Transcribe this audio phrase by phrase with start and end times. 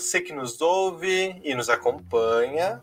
[0.00, 2.80] você que nos ouve e nos acompanha.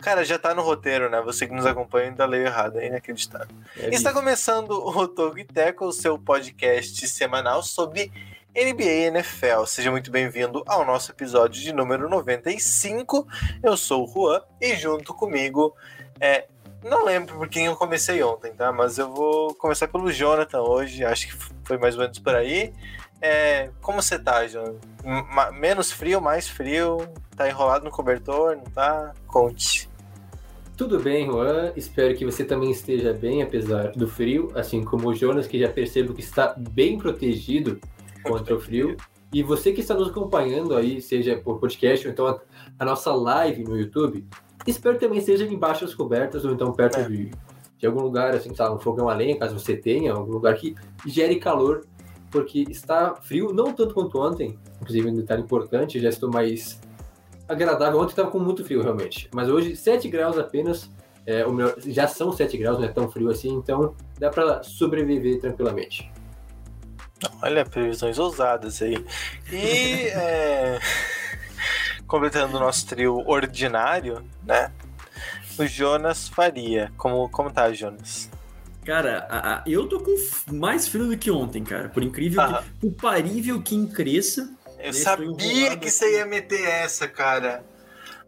[0.00, 1.20] Cara, já tá no roteiro, né?
[1.22, 3.54] Você que nos acompanha ainda leu errado, é inacreditável.
[3.76, 8.12] É Está começando o Togo Teco, o seu podcast semanal sobre
[8.54, 9.64] NBA e NFL.
[9.66, 13.26] Seja muito bem-vindo ao nosso episódio de número 95.
[13.62, 15.74] Eu sou o Juan e junto comigo
[16.20, 16.46] é.
[16.84, 18.70] Não lembro por quem eu comecei ontem, tá?
[18.70, 21.04] Mas eu vou começar pelo Jonathan hoje.
[21.04, 22.72] Acho que foi mais ou menos por aí.
[23.20, 24.40] É, como você tá?
[25.34, 26.98] Ma- Menos frio, mais frio?
[27.36, 29.12] Tá enrolado no cobertor, não tá?
[29.26, 29.88] Conte.
[30.76, 31.72] Tudo bem, Juan.
[31.74, 35.68] Espero que você também esteja bem, apesar do frio, assim como o Jonas, que já
[35.68, 37.80] percebo que está bem protegido
[38.22, 38.96] contra o frio.
[39.32, 42.40] E você que está nos acompanhando aí, seja por podcast ou então a,
[42.78, 44.24] a nossa live no YouTube,
[44.66, 47.02] espero que também esteja embaixo das cobertas ou então perto É.
[47.08, 47.30] de,
[47.76, 50.74] de algum lugar, assim, sabe, um fogão a lenha, caso você tenha, algum lugar que
[51.04, 51.84] gere calor,
[52.30, 56.80] porque está frio, não tanto quanto ontem, inclusive um detalhe importante, já estou mais
[57.48, 57.98] agradável.
[57.98, 59.28] Ontem estava com muito frio, realmente.
[59.34, 60.90] Mas hoje, 7 graus apenas.
[61.26, 64.62] É, o melhor- já são 7 graus, não é tão frio assim, então dá para
[64.62, 66.10] sobreviver tranquilamente.
[67.42, 69.04] Olha, previsões ousadas aí.
[69.52, 70.78] E é,
[72.06, 74.72] completando o nosso trio ordinário, né?
[75.58, 76.90] O Jonas Faria.
[76.96, 78.30] Como, como tá, Jonas?
[78.88, 80.14] Cara, a- a- eu tô com
[80.50, 81.90] mais frio do que ontem, cara.
[81.90, 82.62] Por incrível Aham.
[82.62, 82.70] que.
[82.88, 84.50] Por parível que cresça.
[84.78, 87.62] Eu sabia que você ia meter essa, cara.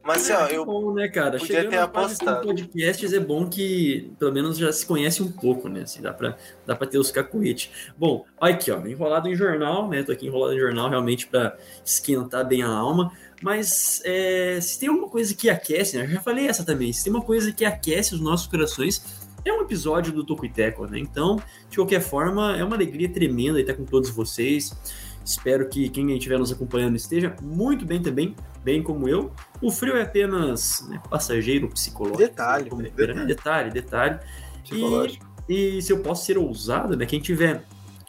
[0.02, 0.66] Mas assim, ó, é eu.
[0.66, 1.38] bom, né, cara?
[1.38, 2.46] podia Chegando ter apostado.
[2.46, 5.82] podcasts é bom que pelo menos já se conhece um pouco, né?
[5.82, 6.36] Assim, dá pra,
[6.66, 7.70] dá pra ter os cacuetes.
[7.96, 10.02] Bom, olha aqui, ó, enrolado em jornal, né?
[10.02, 13.10] Tô aqui enrolado em jornal realmente pra esquentar bem a alma.
[13.42, 16.04] Mas é, se tem uma coisa que aquece, né?
[16.04, 16.92] Eu já falei essa também.
[16.92, 19.02] Se tem uma coisa que aquece os nossos corações,
[19.44, 20.98] é um episódio do Toco e Teco, né?
[20.98, 24.76] Então, de qualquer forma, é uma alegria tremenda estar com todos vocês.
[25.24, 28.34] Espero que quem estiver nos acompanhando esteja muito bem também,
[28.64, 29.32] bem como eu.
[29.60, 32.18] O frio é apenas né, passageiro psicológico.
[32.18, 33.26] Detalhe, como detalhe.
[33.26, 34.18] detalhe, detalhe.
[34.64, 35.26] Psicológico.
[35.48, 37.06] E se eu posso ser ousado, né?
[37.06, 37.64] Quem estiver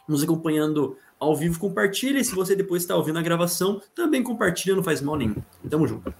[0.08, 2.18] nos acompanhando ao vivo, compartilha.
[2.18, 5.36] E se você depois está ouvindo a gravação, também compartilha, não faz mal nenhum.
[5.68, 6.12] Tamo junto.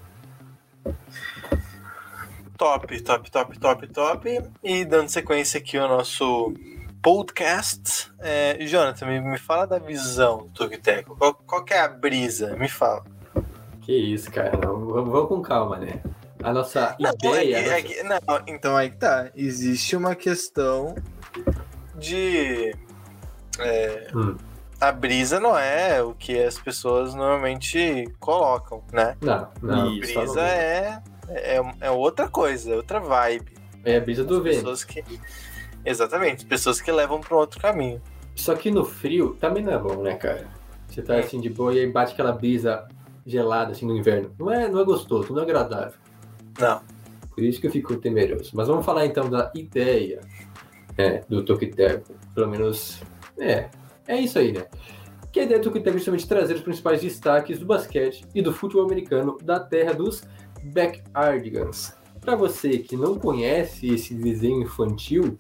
[2.63, 4.41] Top, top, top, top, top.
[4.63, 6.55] E dando sequência aqui ao nosso
[7.03, 8.09] podcast.
[8.21, 11.17] É, Jonathan, me, me fala da visão do Tugteco.
[11.17, 12.55] Qual, qual que é a brisa?
[12.55, 13.03] Me fala.
[13.81, 14.57] Que isso, cara.
[14.65, 16.01] Vamos, com calma, né?
[16.41, 17.57] A nossa Não, ideia.
[17.57, 19.29] é que- a é que- não, então aí que tá.
[19.35, 20.95] Existe uma questão
[21.97, 22.77] de.
[23.59, 24.37] é, Hum.
[24.81, 29.17] A brisa não é o que as pessoas normalmente colocam, né?
[29.21, 29.85] Não, não.
[29.87, 33.53] Não- Brisa é, é, é outra coisa, é outra vibe.
[33.85, 34.57] É a brisa do vento.
[34.57, 35.03] pessoas que.
[35.85, 38.01] Exatamente, pessoas que levam para um outro caminho.
[38.35, 40.47] Só que no frio também não é bom, né, cara?
[40.89, 42.87] Você tá assim de boa e aí bate aquela brisa
[43.27, 44.31] gelada assim no inverno.
[44.39, 45.99] Não é, não é gostoso, não é agradável.
[46.59, 46.81] Não.
[47.35, 48.51] Por isso que eu fico temeroso.
[48.55, 50.21] Mas vamos falar então da ideia
[50.97, 52.15] né, do Tokiteco.
[52.35, 53.03] Pelo menos.
[53.39, 53.69] É.
[54.07, 54.67] É isso aí, né?
[55.33, 58.53] Que a ideia do Tokiteco é justamente trazer os principais destaques do basquete e do
[58.53, 60.23] futebol americano da terra dos
[60.65, 61.95] Backyardigans.
[62.21, 65.37] Para você que não conhece esse desenho infantil,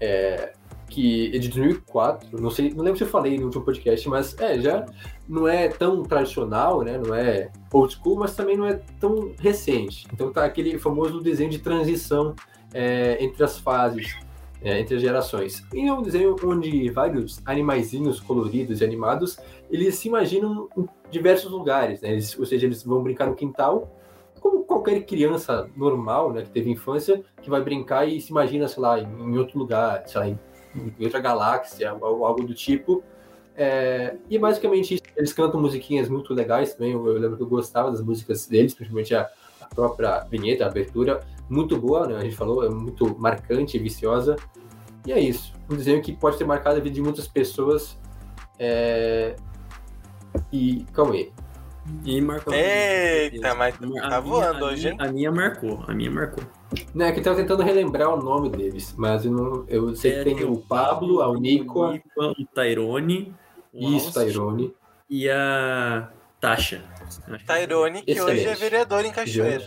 [0.00, 0.52] é,
[0.88, 4.38] que é de 2004, não sei, não lembro se eu falei no último podcast, mas
[4.38, 4.84] é, já
[5.28, 6.98] não é tão tradicional, né?
[6.98, 10.06] Não é old school, mas também não é tão recente.
[10.12, 12.34] Então tá aquele famoso desenho de transição
[12.72, 14.14] é, entre as fases,
[14.62, 15.64] é, entre as gerações.
[15.72, 19.38] E é um desenho onde vários animaizinhos coloridos e animados,
[19.70, 22.12] eles se imaginam em diversos lugares, né?
[22.12, 23.90] Eles- ou seja, eles vão brincar no quintal,
[24.44, 28.82] como qualquer criança normal, né, que teve infância, que vai brincar e se imagina, sei
[28.82, 30.38] lá, em, outro lugar, sei lá, em,
[31.00, 33.02] outra galáxia, ou algo do tipo.
[33.56, 35.02] É, e basicamente isso.
[35.16, 36.92] eles cantam musiquinhas muito legais também.
[36.92, 39.30] Eu, eu lembro que eu gostava das músicas deles, principalmente a,
[39.62, 42.16] a própria vinheta, a abertura, muito boa, né?
[42.16, 44.36] A gente falou, é muito marcante e viciosa.
[45.06, 45.54] E é isso.
[45.70, 47.98] Um desenho que pode ter marcado a vida de muitas pessoas.
[48.58, 49.36] É...
[50.52, 51.32] E calma aí.
[52.04, 52.54] E marcou.
[52.54, 55.08] Eita, mas tá minha- voando a hoje, minha- hein?
[55.08, 56.42] A minha marcou, a minha marcou.
[56.94, 60.24] Né, que eu tava tentando relembrar o nome deles, mas eu, não, eu sei que
[60.34, 63.34] tem o Pablo, a Uniqua, o Tairone.
[63.72, 64.74] o isso, Tairone.
[65.10, 66.08] E a
[66.40, 66.82] Tasha.
[67.46, 68.38] Tairone, que Excelente.
[68.40, 69.64] hoje é vereador em Cachoeira.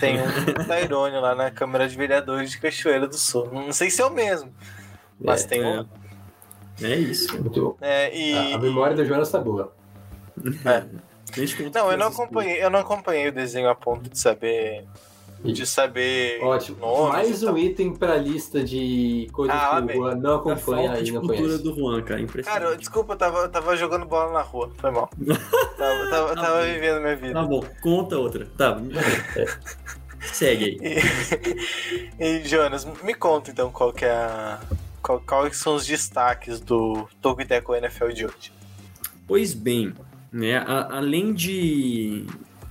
[0.00, 3.48] Tem um Tairone lá na Câmara de Vereadores de Cachoeira do Sul.
[3.52, 4.52] Não sei se é o mesmo,
[5.20, 5.80] mas É, tem um.
[5.80, 5.86] é.
[6.82, 7.40] É isso.
[7.40, 7.76] Muito bom.
[7.80, 8.52] É, e...
[8.52, 9.72] A, a memória do Jonas tá boa.
[10.64, 11.11] É.
[11.34, 14.84] A Não, eu não acompanhei, eu não acompanhei o desenho a ponto de saber.
[15.44, 16.38] De saber.
[16.40, 17.08] Ótimo.
[17.08, 17.54] Mais e tal.
[17.54, 20.58] um item pra lista de coisas Ah, que o Juan não A acompanha
[20.88, 21.62] falta e de não cultura conhece.
[21.64, 22.06] do Juan, cara.
[22.06, 22.78] Cara, Impressionante.
[22.78, 25.10] desculpa, eu tava, eu tava jogando bola na rua, foi mal.
[25.76, 27.32] tava tava, Tá tava vivendo minha vida.
[27.34, 28.46] Tá bom, conta outra.
[28.56, 28.78] Tá,
[30.32, 31.02] segue aí.
[32.20, 34.60] E, Jonas, me conta então qual que é a.
[35.02, 38.52] Qual, quais são os destaques do Tokiteco NFL de hoje?
[39.26, 39.92] Pois bem,
[40.32, 42.24] né, a- além de,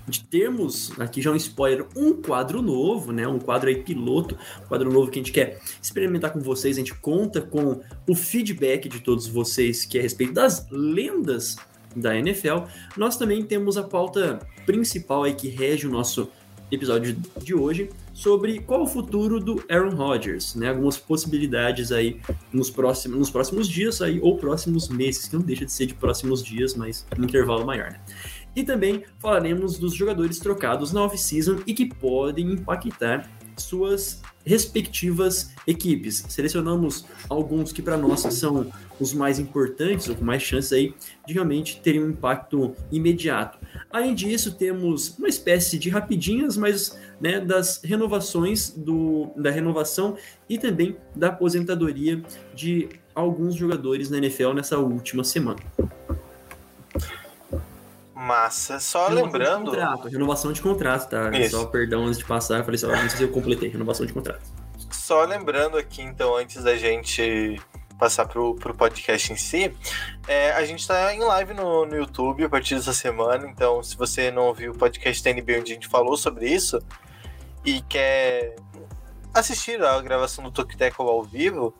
[0.08, 4.68] de termos, aqui já um spoiler, um quadro novo, né, um quadro aí piloto, um
[4.68, 8.90] quadro novo que a gente quer experimentar com vocês, a gente conta com o feedback
[8.90, 11.56] de todos vocês que é a respeito das lendas
[11.96, 12.66] da NFL.
[12.98, 16.30] Nós também temos a pauta principal aí que rege o nosso
[16.72, 17.90] episódio de hoje
[18.22, 20.70] sobre qual o futuro do Aaron Rodgers, né?
[20.70, 22.22] Algumas possibilidades aí
[22.54, 25.96] nos próximos, nos próximos dias aí, ou próximos meses, que não deixa de ser de
[25.96, 28.00] próximos dias, mas um intervalo maior, né?
[28.56, 33.28] E também falaremos dos jogadores trocados na off-season e que podem impactar
[33.58, 36.26] suas respectivas equipes.
[36.30, 40.94] Selecionamos alguns que para nós são os mais importantes, ou com mais chances aí
[41.28, 43.60] de realmente terem um impacto imediato.
[43.90, 50.18] Além disso, temos uma espécie de rapidinhas, mas né, das renovações do, da renovação
[50.50, 52.22] e também da aposentadoria
[52.56, 55.60] de alguns jogadores na NFL nessa última semana.
[58.32, 58.80] Massa.
[58.80, 59.72] Só Renovação lembrando.
[59.72, 61.38] De contrato, renovação de contrato, tá?
[61.38, 61.58] Isso.
[61.58, 64.14] Só perdão antes de passar, eu falei só, não sei se eu completei, renovação de
[64.14, 64.42] contrato.
[64.90, 67.62] Só lembrando aqui, então, antes da gente
[68.00, 69.76] passar pro, pro podcast em si,
[70.28, 73.96] é, a gente tá em live no, no YouTube a partir dessa semana, então se
[73.96, 76.80] você não ouviu o podcast da NBA onde a gente falou sobre isso
[77.64, 78.56] e quer
[79.34, 81.76] assistir a gravação do Tokiteco ao vivo,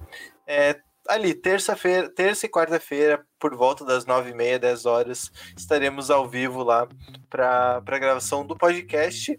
[0.46, 0.78] é,
[1.08, 6.30] ali, terça-feira, terça e quarta-feira, por volta das nove e meia, 10 horas, estaremos ao
[6.30, 6.88] vivo lá
[7.30, 9.38] para a gravação do podcast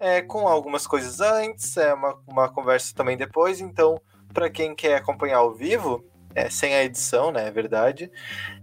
[0.00, 3.60] é, com algumas coisas antes, é uma, uma conversa também depois.
[3.60, 4.00] Então,
[4.32, 6.04] para quem quer acompanhar ao vivo,
[6.34, 7.48] é, sem a edição, né?
[7.48, 8.10] É verdade.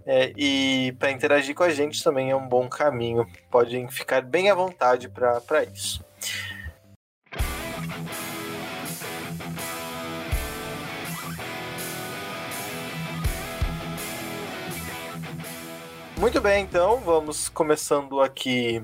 [0.05, 3.25] É, e para interagir com a gente também é um bom caminho.
[3.51, 6.03] Podem ficar bem à vontade para isso.
[16.17, 18.81] Muito bem, então vamos começando aqui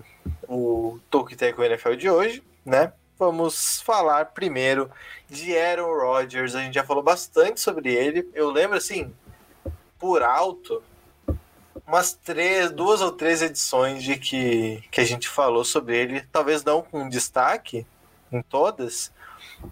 [0.50, 2.92] o Tokiteco NFL de hoje, né?
[3.18, 4.92] Vamos falar primeiro
[5.30, 6.56] de Aaron Rodgers.
[6.56, 8.30] A gente já falou bastante sobre ele.
[8.34, 9.14] Eu lembro, assim,
[9.98, 10.84] por alto,
[11.88, 16.28] umas três, duas ou três edições de que, que a gente falou sobre ele.
[16.34, 17.86] Talvez não com destaque
[18.30, 19.10] em todas,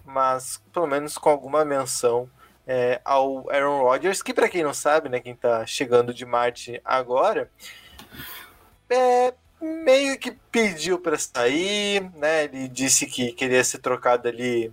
[0.02, 2.26] mas pelo menos com alguma menção
[2.66, 6.80] é, ao Aaron Rodgers, que para quem não sabe, né, quem tá chegando de Marte
[6.84, 7.50] agora,
[8.88, 12.44] é, meio que pediu para sair, né?
[12.44, 14.72] Ele disse que queria ser trocado ali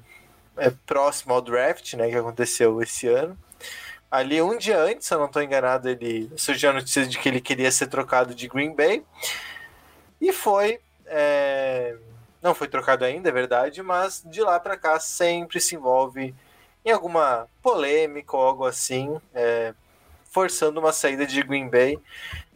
[0.57, 2.09] é, próximo ao draft, né?
[2.09, 3.37] Que aconteceu esse ano.
[4.09, 7.27] Ali um dia antes, se eu não estou enganado, ele surgiu a notícia de que
[7.27, 9.03] ele queria ser trocado de Green Bay
[10.21, 10.79] e foi.
[11.05, 11.95] é,
[12.41, 16.33] não foi trocado ainda, é verdade, mas de lá para cá sempre se envolve
[16.87, 19.73] em alguma polêmica ou algo assim, é,
[20.31, 21.99] forçando uma saída de Green Bay.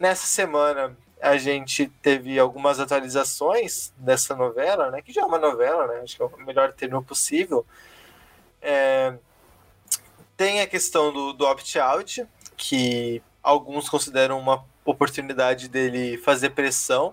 [0.00, 5.02] Nessa semana a gente teve algumas atualizações dessa novela, né?
[5.02, 6.00] Que já é uma novela, né?
[6.00, 7.66] Acho que é o melhor termo possível.
[8.62, 9.14] É,
[10.34, 17.12] tem a questão do, do opt-out, que alguns consideram uma oportunidade dele fazer pressão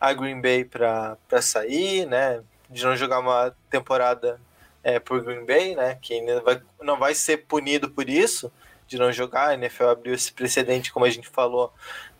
[0.00, 2.42] a Green Bay para sair, né?
[2.70, 4.40] De não jogar uma temporada
[4.84, 5.98] é, por Green Bay, né?
[6.00, 8.52] Que ainda vai, não vai ser punido por isso,
[8.86, 9.48] de não jogar.
[9.48, 11.72] A NFL abriu esse precedente, como a gente falou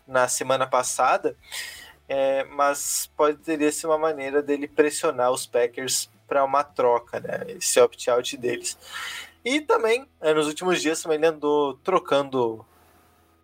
[0.07, 1.37] na semana passada,
[2.09, 7.45] é, mas pode teria ser uma maneira dele pressionar os Packers para uma troca, né?
[7.49, 8.77] Esse opt-out deles.
[9.43, 12.65] E também, é, nos últimos dias, também ele andou trocando.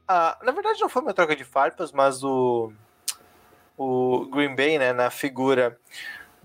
[0.07, 2.73] A, na verdade, não foi uma troca de farpas, mas o,
[3.77, 5.79] o Green Bay, né, na figura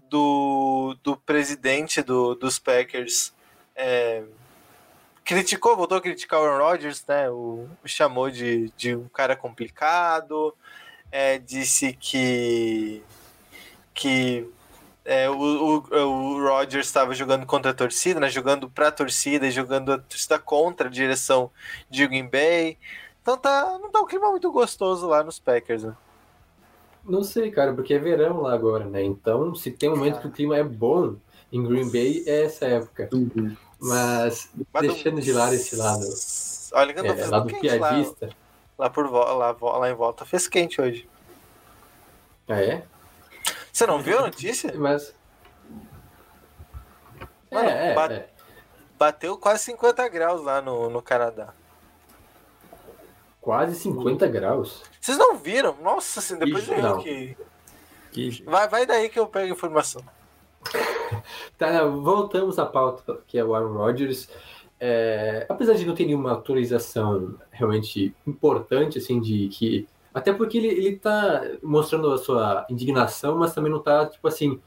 [0.08, 3.34] do, do presidente do, dos Packers,
[3.74, 4.24] é,
[5.24, 7.28] criticou, voltou a criticar o Aaron Rodgers, né?
[7.30, 10.54] O, o chamou de, de um cara complicado,
[11.10, 13.02] é, disse que
[13.92, 14.48] que
[15.04, 18.28] é, o, o, o Rodgers estava jogando contra a torcida, né?
[18.28, 21.50] Jogando para a torcida jogando a torcida contra a direção
[21.90, 22.78] de Green Bay.
[23.22, 25.96] Então tá, não tá um clima muito gostoso lá nos Packers, né?
[27.06, 29.02] Não sei, cara, porque é verão lá agora, né?
[29.02, 31.16] Então, se tem um momento que o clima é bom
[31.52, 33.08] em Green Bay, é essa época.
[33.78, 34.88] Mas, Badum.
[34.88, 36.04] deixando de lado esse lado
[36.72, 38.30] olha que eu tô É, fazendo lá do quente lá, piadista.
[38.76, 41.08] lá, por lá, lá em volta fez quente hoje.
[42.48, 42.84] Ah, é?
[43.72, 44.72] Você não viu a notícia?
[44.76, 45.14] Mas.
[47.50, 48.28] Mano, é, é, bate- é.
[48.98, 51.52] Bateu quase 50 graus lá no, no Canadá.
[53.46, 54.82] Quase 50 graus.
[55.00, 55.76] Vocês não viram?
[55.80, 56.98] Nossa, assim, depois eu não.
[56.98, 57.36] que.
[58.10, 60.02] Que- Vai, vai daí que eu pego a informação.
[61.56, 64.28] Tá, voltamos à pauta, que é o Aaron Rodgers.
[64.80, 69.88] É, apesar de não ter nenhuma autorização realmente importante, assim, de que.
[70.12, 74.60] Até porque ele, ele tá mostrando a sua indignação, mas também não tá, tipo assim,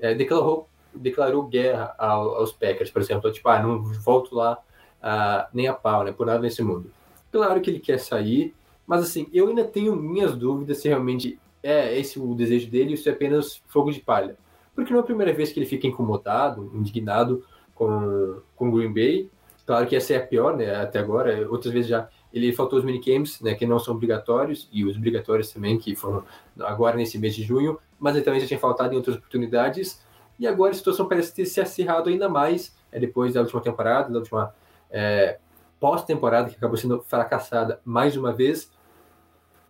[0.00, 3.30] é, declarou, declarou guerra ao- aos Packers, por exemplo.
[3.30, 4.58] Tipo, ah, não volto lá
[5.00, 6.10] ah, nem a pau, né?
[6.10, 6.90] Por nada nesse mundo.
[7.34, 8.54] Claro que ele quer sair,
[8.86, 12.96] mas assim, eu ainda tenho minhas dúvidas se realmente é esse o desejo dele ou
[12.96, 14.36] se é apenas fogo de palha.
[14.72, 19.28] Porque não é a primeira vez que ele fica incomodado, indignado com, com Green Bay.
[19.66, 20.76] Claro que essa é a pior, né?
[20.76, 21.50] Até agora.
[21.50, 23.52] Outras vezes já ele faltou os minicamps, né?
[23.56, 26.22] Que não são obrigatórios, e os obrigatórios também, que foram
[26.60, 30.00] agora nesse mês de junho, mas ele também já tinha faltado em outras oportunidades.
[30.38, 34.08] E agora a situação parece ter se acirrado ainda mais, é, depois da última temporada,
[34.12, 34.54] da última
[34.88, 35.40] é,
[35.80, 38.70] pós-temporada, que acabou sendo fracassada mais uma vez.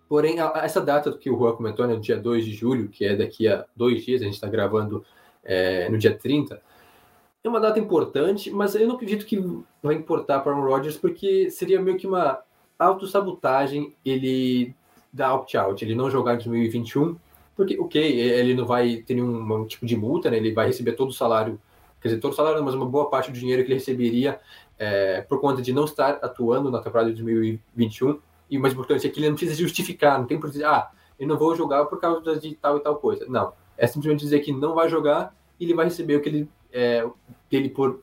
[0.08, 3.04] Porém, a- a- essa data que o Juan comentou, né, dia 2 de julho, que
[3.04, 5.04] é daqui a dois dias, a gente está gravando
[5.46, 6.62] é, no dia 30,
[7.42, 9.38] é uma data importante, mas eu não acredito que
[9.82, 12.40] vai importar para o Rodgers, porque seria meio que uma
[12.78, 14.74] autossabotagem ele
[15.12, 17.16] dar opt-out, ele não jogar em 2021,
[17.54, 20.92] porque, ok, ele não vai ter nenhum um tipo de multa, né, ele vai receber
[20.92, 21.60] todo o salário,
[22.00, 24.40] quer dizer, todo o salário, mas uma boa parte do dinheiro que ele receberia
[24.78, 28.18] é, por conta de não estar atuando na temporada de 2021,
[28.50, 30.90] e o mais importante é que ele não precisa justificar, não tem por dizer, ah,
[31.18, 33.24] eu não vou jogar por causa de tal e tal coisa.
[33.28, 36.48] Não, é simplesmente dizer que não vai jogar e ele vai receber o que ele,
[36.72, 37.06] é,
[37.48, 38.00] que ele por,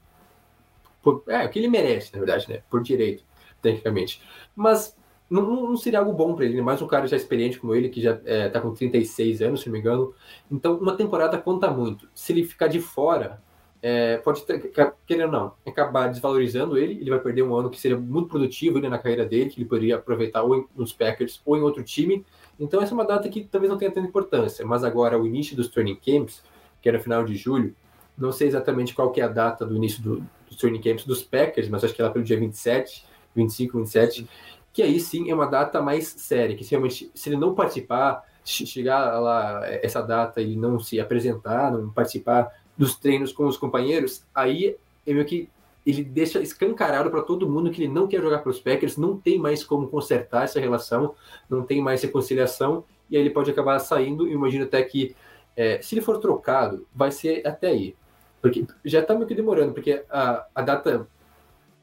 [1.01, 3.23] por- é, o que ele merece, na verdade, né, por direito,
[3.61, 4.21] tecnicamente.
[4.55, 4.95] Mas
[5.29, 8.01] não, não- seria algo bom para ele, mais um cara já experiente como ele, que
[8.01, 10.13] já está com 36 anos, se não me engano.
[10.49, 12.09] Então, uma temporada conta muito.
[12.13, 13.41] Se ele ficar de fora,
[13.81, 14.71] é, pode, ter,
[15.07, 16.93] querendo ou não, acabar desvalorizando ele.
[17.01, 19.67] Ele vai perder um ano que seria muito produtivo ainda na carreira dele, que ele
[19.67, 22.25] poderia aproveitar ou em, nos Packers ou em outro time.
[22.59, 24.65] Então, essa é uma data que talvez não tenha tanta importância.
[24.65, 26.43] Mas agora, o início dos training camps,
[26.81, 27.75] que era final de julho,
[28.17, 31.23] não sei exatamente qual que é a data do início do, dos training camps dos
[31.23, 33.03] Packers, mas acho que é lá pelo dia 27,
[33.35, 34.27] 25, 27,
[34.73, 38.23] que aí sim é uma data mais séria, que se realmente, se ele não participar,
[38.43, 43.45] che- chegar lá eh, essa data e não se apresentar, não participar dos treinos com
[43.45, 44.75] os companheiros, aí
[45.05, 45.49] é meio que
[45.85, 49.17] ele deixa escancarado para todo mundo que ele não quer jogar para os Packers, não
[49.17, 51.15] tem mais como consertar essa relação,
[51.49, 55.15] não tem mais reconciliação, e aí ele pode acabar saindo, e imagino até que
[55.57, 57.95] eh, se ele for trocado, vai ser até aí.
[58.41, 61.07] Porque já está meio que demorando, porque a, a data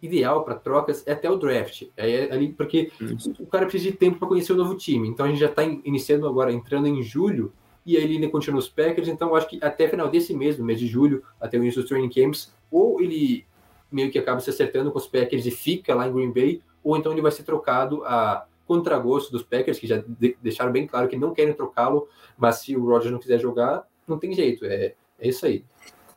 [0.01, 1.85] ideal para trocas é até o draft.
[1.97, 2.91] É ali porque
[3.39, 5.09] o cara precisa de tempo para conhecer o novo time.
[5.09, 7.53] Então a gente já está iniciando agora, entrando em julho,
[7.93, 9.09] e aí ele ainda continua nos Packers.
[9.09, 11.81] Então eu acho que até final desse mês, no mês de julho, até o início
[11.81, 13.47] dos training camps, ou ele
[13.91, 16.97] meio que acaba se acertando com os Packers e fica lá em Green Bay, ou
[16.97, 21.09] então ele vai ser trocado a contragosto dos Packers, que já de- deixaram bem claro
[21.09, 24.65] que não querem trocá-lo, mas se o Rodgers não quiser jogar, não tem jeito.
[24.67, 25.65] É, é isso aí.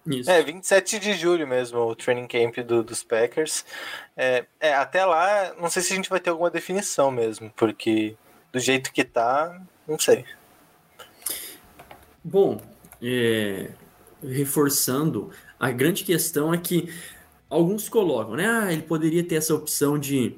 [0.06, 0.30] Isso.
[0.30, 3.64] É, 27 de julho mesmo, o training camp do- dos Packers.
[4.18, 8.18] É, é, até lá, não sei se a gente vai ter alguma definição mesmo, porque
[8.52, 10.26] do jeito que tá, não sei.
[12.24, 12.62] Bom,
[13.02, 13.72] é,
[14.24, 16.90] reforçando, a grande questão é que
[17.50, 18.48] alguns colocam, né?
[18.48, 20.36] Ah, ele poderia ter essa opção de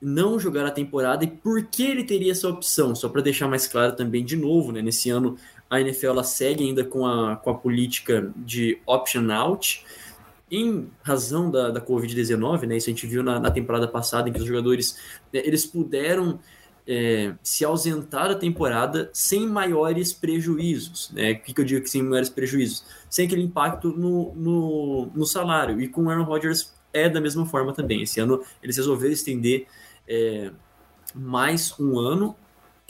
[0.00, 2.94] não jogar a temporada e por que ele teria essa opção?
[2.94, 4.82] Só para deixar mais claro também, de novo, né?
[4.82, 5.36] Nesse ano
[5.68, 9.84] a NFL segue ainda com a, com a política de option out
[10.50, 12.76] em razão da, da Covid-19, né?
[12.76, 14.98] Isso a gente viu na, na temporada passada, em que os jogadores
[15.32, 16.40] né, eles puderam
[16.92, 21.08] é, se ausentar da temporada sem maiores prejuízos.
[21.12, 21.30] Né?
[21.30, 22.84] O que, que eu digo que sem maiores prejuízos?
[23.08, 25.80] Sem aquele impacto no, no, no salário.
[25.80, 28.02] E com o Aaron Rodgers é da mesma forma também.
[28.02, 29.68] Esse ano eles resolveram estender
[30.08, 30.50] é,
[31.14, 32.34] mais um ano,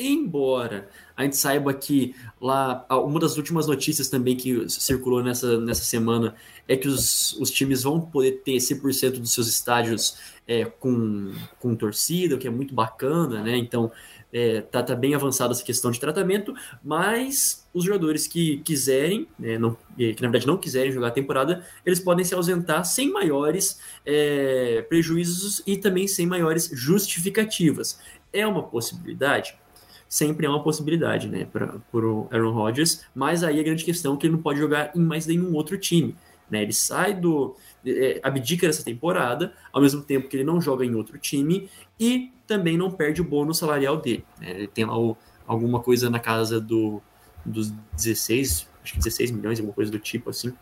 [0.08, 5.84] embora a gente saiba que lá, uma das últimas notícias também que circulou nessa, nessa
[5.84, 6.34] semana
[6.66, 10.16] é que os, os times vão poder ter 100% dos seus estádios
[10.46, 13.56] é, com, com torcida, o que é muito bacana, né?
[13.56, 13.92] Então,
[14.32, 19.58] é, tá, tá bem avançada essa questão de tratamento, mas os jogadores que quiserem, né,
[19.58, 23.80] não, que na verdade não quiserem jogar a temporada, eles podem se ausentar sem maiores
[24.06, 28.00] é, prejuízos e também sem maiores justificativas.
[28.32, 29.58] É uma possibilidade?
[30.10, 34.16] Sempre é uma possibilidade, né, para o Aaron Rodgers, mas aí a grande questão é
[34.16, 36.16] que ele não pode jogar em mais nenhum outro time.
[36.50, 36.62] Né?
[36.62, 37.54] Ele sai do.
[37.86, 42.32] É, abdica dessa temporada, ao mesmo tempo que ele não joga em outro time e
[42.44, 44.24] também não perde o bônus salarial dele.
[44.40, 44.50] Né?
[44.50, 47.00] Ele tem o, alguma coisa na casa do,
[47.46, 50.52] dos 16, acho que 16 milhões, alguma coisa do tipo assim.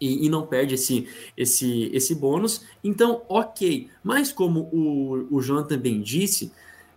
[0.00, 2.64] E, e, não perde esse, esse, esse bônus.
[2.82, 3.88] Então, ok.
[4.02, 6.52] Mas como o, o também disse,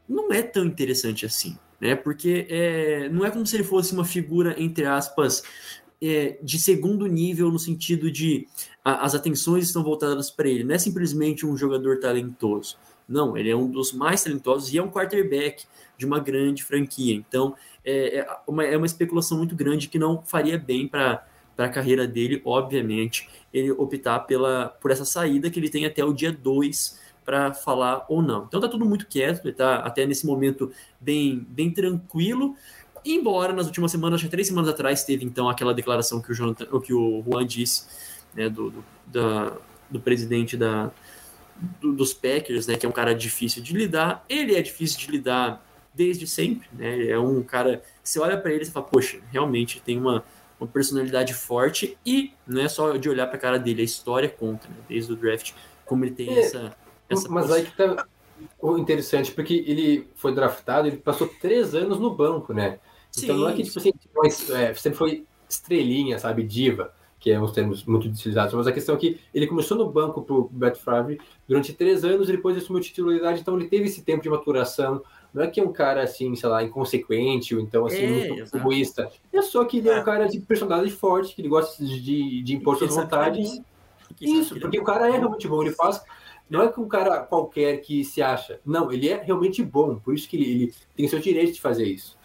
[0.07, 1.57] não é tão interessante assim.
[1.79, 1.95] Né?
[1.95, 5.43] Porque é, não é como se ele fosse uma figura, entre aspas,
[6.01, 8.47] é, de segundo nível, no sentido de
[8.83, 10.63] a, as atenções estão voltadas para ele.
[10.63, 12.77] Não é simplesmente um jogador talentoso.
[13.07, 15.65] Não, ele é um dos mais talentosos e é um quarterback
[15.97, 17.15] de uma grande franquia.
[17.15, 21.25] Então, é, é, uma, é uma especulação muito grande que não faria bem para
[21.57, 26.13] a carreira dele, obviamente, ele optar pela, por essa saída que ele tem até o
[26.13, 28.45] dia 2 para falar ou não.
[28.45, 32.55] Então tá tudo muito quieto, ele tá até nesse momento bem, bem tranquilo.
[33.05, 36.65] Embora nas últimas semanas, acho três semanas atrás, teve então aquela declaração que o, Jonathan,
[36.79, 37.85] que o Juan disse,
[38.33, 39.53] né, do, do, da,
[39.91, 40.89] do presidente da,
[41.79, 44.25] do, dos Packers, né, que é um cara difícil de lidar.
[44.27, 47.09] Ele é difícil de lidar desde sempre, né?
[47.09, 50.23] É um cara, você olha para ele e fala, poxa, realmente tem uma,
[50.59, 54.27] uma personalidade forte e não é só de olhar para a cara dele, a história
[54.27, 54.77] conta, né?
[54.89, 55.51] Desde o draft,
[55.85, 56.75] como ele tem é, essa,
[57.09, 57.29] essa.
[57.29, 58.05] Mas aí que tá
[58.61, 62.79] o interessante, porque ele foi draftado, ele passou três anos no banco, né?
[63.17, 63.91] Então sim, não é que, tipo assim,
[64.53, 68.95] é, sempre foi estrelinha, sabe, diva, que é uns termos muito utilizados, mas a questão
[68.95, 72.81] é que ele começou no banco pro Brett Favre durante três anos e depois assumiu
[72.81, 75.01] titularidade, então ele teve esse tempo de maturação,
[75.33, 78.57] não é que é um cara assim, sei lá, inconsequente ou então assim, é, muito
[78.57, 79.11] egoísta.
[79.33, 79.93] É só que ele é.
[79.93, 80.01] é.
[80.01, 83.61] um cara de personalidade forte, que ele gosta de, de impor suas vontades.
[84.19, 86.01] Isso, porque o cara é realmente bom, ele faz.
[86.49, 88.59] Não é que um cara qualquer que se acha.
[88.65, 91.61] Não, ele é realmente bom, por isso que ele, ele tem o seu direito de
[91.61, 92.17] fazer isso.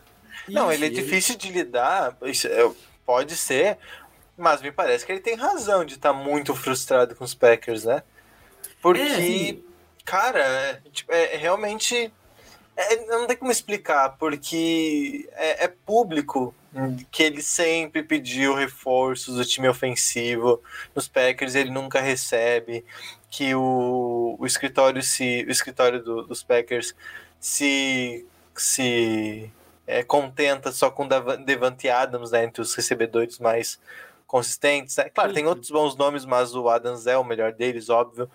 [0.48, 2.70] Não, ele é difícil de lidar, é,
[3.04, 3.78] pode ser,
[4.36, 7.84] mas me parece que ele tem razão de estar tá muito frustrado com os Packers,
[7.84, 8.02] né?
[8.80, 9.56] Porque, é,
[10.04, 12.12] cara, é, tipo, é, realmente
[12.76, 16.54] é, não tem como explicar, porque é, é, público
[17.10, 20.62] que ele sempre pediu reforços do time ofensivo.
[20.94, 22.84] Nos Packers ele nunca recebe.
[23.30, 25.44] Que o, o escritório se.
[25.46, 26.94] O escritório do, dos Packers
[27.40, 28.26] se.
[28.54, 29.50] se
[29.86, 31.06] é, contenta só com
[31.44, 33.78] Devante Adams né, entre os recebedores mais
[34.26, 34.96] consistentes.
[34.96, 35.10] Né?
[35.10, 38.30] Claro, tem outros bons nomes, mas o Adams é o melhor deles, óbvio.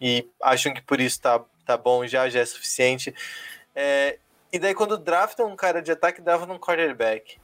[0.00, 3.14] E acham que por isso tá, tá bom já, já é suficiente.
[3.74, 4.18] É,
[4.52, 7.38] e daí quando draftam um cara de ataque, dava num quarterback.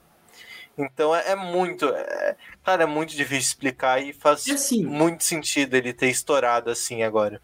[0.84, 1.86] Então é, é muito.
[1.86, 7.02] É, cara, é muito difícil explicar e faz assim, muito sentido ele ter estourado assim
[7.02, 7.40] agora.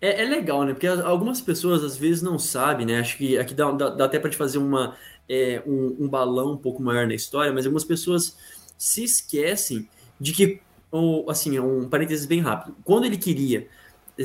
[0.00, 0.72] É, é, legal, né?
[0.72, 3.00] Porque algumas pessoas às vezes não sabem, né?
[3.00, 4.96] Acho que aqui dá, dá, dá até para te fazer uma,
[5.28, 8.36] é, um, um, balão um pouco maior na história, mas algumas pessoas
[8.76, 9.88] se esquecem
[10.20, 12.76] de que, ou, assim, um parênteses bem rápido.
[12.84, 13.66] Quando ele queria,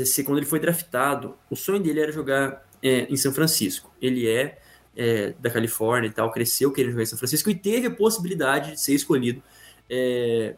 [0.05, 3.91] se, quando ele foi draftado, o sonho dele era jogar é, em São Francisco.
[4.01, 4.59] Ele é,
[4.97, 8.71] é, da Califórnia e tal, cresceu querendo jogar em São Francisco e teve a possibilidade
[8.71, 9.43] de ser escolhido
[9.87, 10.55] é,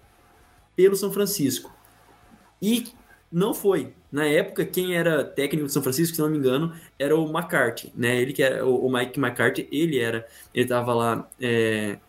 [0.78, 1.70] pelo São Francisco.
[2.62, 2.88] E
[3.30, 3.94] não foi.
[4.10, 7.92] Na época, quem era técnico de São Francisco, se não me engano, era o McCarthy,
[7.96, 8.20] né?
[8.20, 12.00] Ele que era o, Mike McCarthy, ele era, ele estava lá é,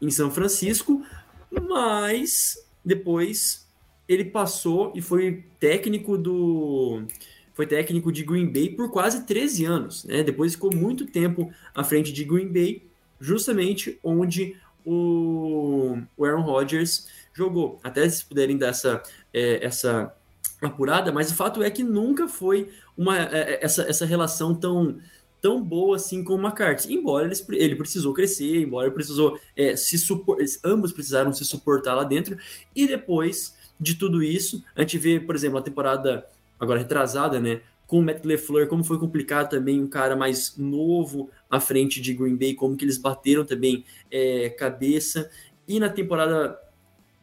[0.00, 1.04] em São Francisco,
[1.50, 3.68] mas depois
[4.08, 7.04] ele passou e foi técnico do
[7.52, 10.04] foi técnico de Green Bay por quase 13 anos.
[10.04, 10.22] Né?
[10.22, 12.82] Depois ficou muito tempo à frente de Green Bay,
[13.20, 17.78] justamente onde o, Aaron Rodgers jogou.
[17.82, 20.14] Até se puderem dar essa, é, essa
[20.60, 24.98] apurada, mas o fato é que nunca foi uma, é, é essa, essa relação tão
[25.40, 29.74] tão boa assim com o McCarthy, embora ele, ele precisou crescer, embora ele precisou é,
[29.74, 32.36] se suportar, ambos precisaram se suportar lá dentro,
[32.76, 36.26] e depois de tudo isso, a gente vê, por exemplo, a temporada
[36.60, 37.62] agora retrasada, né?
[37.86, 42.14] Com o Matt LeFleur, como foi complicado também, um cara mais novo à frente de
[42.14, 45.28] Green Bay, como que eles bateram também é, cabeça.
[45.66, 46.56] E na temporada,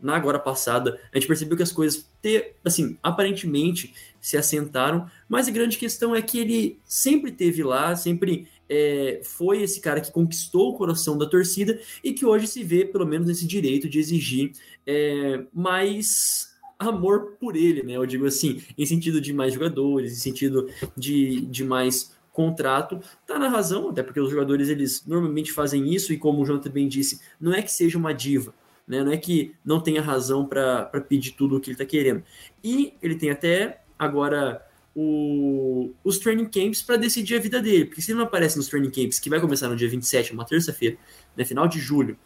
[0.02, 5.48] na agora passada, a gente percebeu que as coisas, te, assim, aparentemente se assentaram, mas
[5.48, 10.12] a grande questão é que ele sempre teve lá, sempre é, foi esse cara que
[10.12, 14.00] conquistou o coração da torcida e que hoje se vê, pelo menos, nesse direito de
[14.00, 14.52] exigir
[14.86, 17.94] é, mais amor por ele, né?
[17.94, 23.40] Eu digo assim, em sentido de mais jogadores, em sentido de, de mais contrato, tá
[23.40, 26.88] na razão, até porque os jogadores eles normalmente fazem isso e como o João também
[26.88, 28.54] disse, não é que seja uma diva,
[28.88, 29.04] né?
[29.04, 32.24] Não é que não tenha razão para pedir tudo o que ele tá querendo.
[32.64, 34.64] E ele tem até agora
[34.96, 38.68] o, os training camps para decidir a vida dele, porque se ele não aparece nos
[38.68, 40.98] training camps, que vai começar no dia 27, uma terça-feira,
[41.36, 42.18] né, final de julho,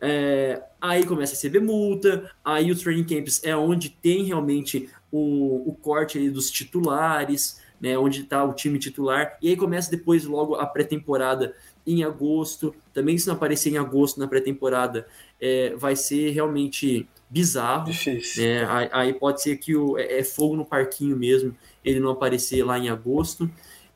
[0.00, 5.68] É, aí começa a receber multa, aí os training camps é onde tem realmente o,
[5.68, 10.54] o corte dos titulares, né, onde está o time titular, e aí começa depois logo
[10.54, 11.54] a pré-temporada
[11.86, 15.06] em agosto, também se não aparecer em agosto na pré-temporada,
[15.40, 18.42] é, vai ser realmente bizarro, Difícil.
[18.44, 22.62] né, aí, pode ser que o, é, é fogo no parquinho mesmo, ele não aparecer
[22.64, 23.50] lá em agosto,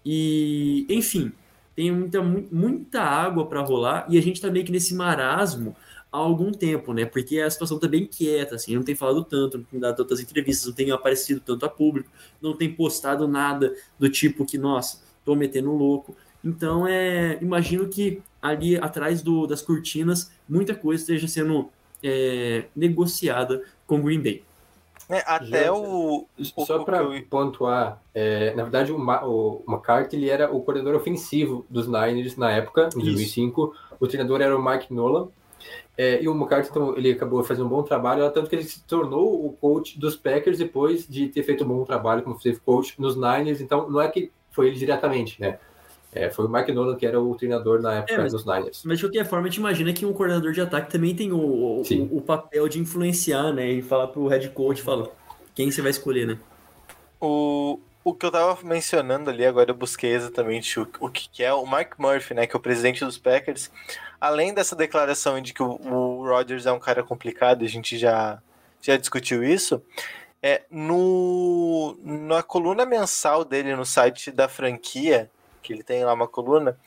[0.04, 1.32] e enfim,
[1.76, 5.76] tem muita, mu- muita água para rolar, e a gente tá meio que nesse marasmo,
[6.14, 7.04] há algum tempo, né?
[7.04, 10.20] Porque a situação tá bem quieta, assim, não tem falado tanto, não tem dado tantas
[10.20, 12.08] entrevistas, não tem aparecido tanto a público,
[12.40, 16.14] não tem postado nada do tipo que, nossa, tô metendo louco.
[16.44, 21.68] Então, é, imagino que ali atrás do, das cortinas, muita coisa esteja sendo
[22.02, 24.44] é, negociada com Green Bay.
[25.08, 26.26] É, até Já- o.
[26.56, 30.60] o- Só para eu- pontuar, é, na verdade o, Ma- o McCarthy ele era o
[30.62, 32.98] coordenador ofensivo dos Niners na época, em Isso.
[33.00, 33.74] 2005.
[33.98, 35.28] O treinador era o Mike Nolan.
[35.96, 38.82] É, e o McCarthy então, ele acabou fazendo um bom trabalho, tanto que ele se
[38.84, 43.00] tornou o coach dos Packers depois de ter feito um bom trabalho como safe coach
[43.00, 43.60] nos Niners.
[43.60, 45.58] Então não é que foi ele diretamente, né?
[46.12, 48.82] É, foi o Mike Nolan que era o treinador na época É, mas- dos Niners.
[48.84, 51.38] Mas de qualquer forma, a gente imagina que um coordenador de ataque também tem o,
[51.38, 53.68] o, o papel de influenciar, né?
[53.68, 55.10] E falar pro head coach, fala,
[55.54, 56.38] quem você vai escolher, né?
[57.20, 61.42] O, o que eu tava mencionando ali, agora eu busquei exatamente o, o que, que
[61.42, 63.70] é o Mark Murphy, né, que é o presidente dos Packers.
[64.20, 68.40] Além dessa declaração de que o, o Rodgers é um cara complicado, a gente já,
[68.80, 69.82] já discutiu isso.
[70.42, 75.30] É, no, na coluna mensal dele no site da franquia,
[75.62, 76.78] que ele tem lá uma coluna,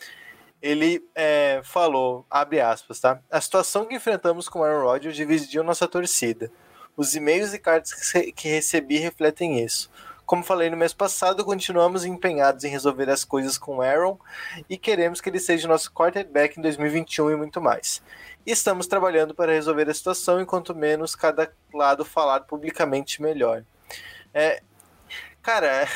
[0.62, 3.20] ele é, falou, abre aspas, tá?
[3.30, 6.52] A situação que enfrentamos com o Aaron Rodgers dividiu nossa torcida.
[6.96, 7.94] Os e-mails e cartas
[8.36, 9.90] que recebi refletem isso.
[10.28, 14.20] Como falei no mês passado, continuamos empenhados em resolver as coisas com Aaron
[14.70, 18.02] e queremos que ele seja nosso quarterback em 2021 e muito mais.
[18.46, 23.64] Estamos trabalhando para resolver a situação, enquanto menos cada lado falar publicamente melhor.
[24.34, 24.62] É,
[25.42, 25.88] cara,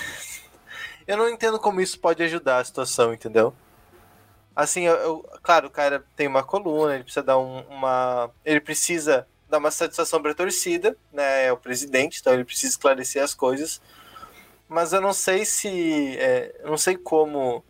[1.05, 3.53] eu não entendo como isso pode ajudar a situação, entendeu?
[4.55, 8.31] Assim, eu, eu- claro, o cara tem uma coluna, ele precisa dar um- uma.
[8.45, 11.47] Ele precisa dar uma satisfação para a torcida, né?
[11.47, 13.81] É o presidente, então ele precisa esclarecer as coisas.
[14.71, 16.17] Mas eu não sei se.
[16.17, 17.63] é, eu não sei como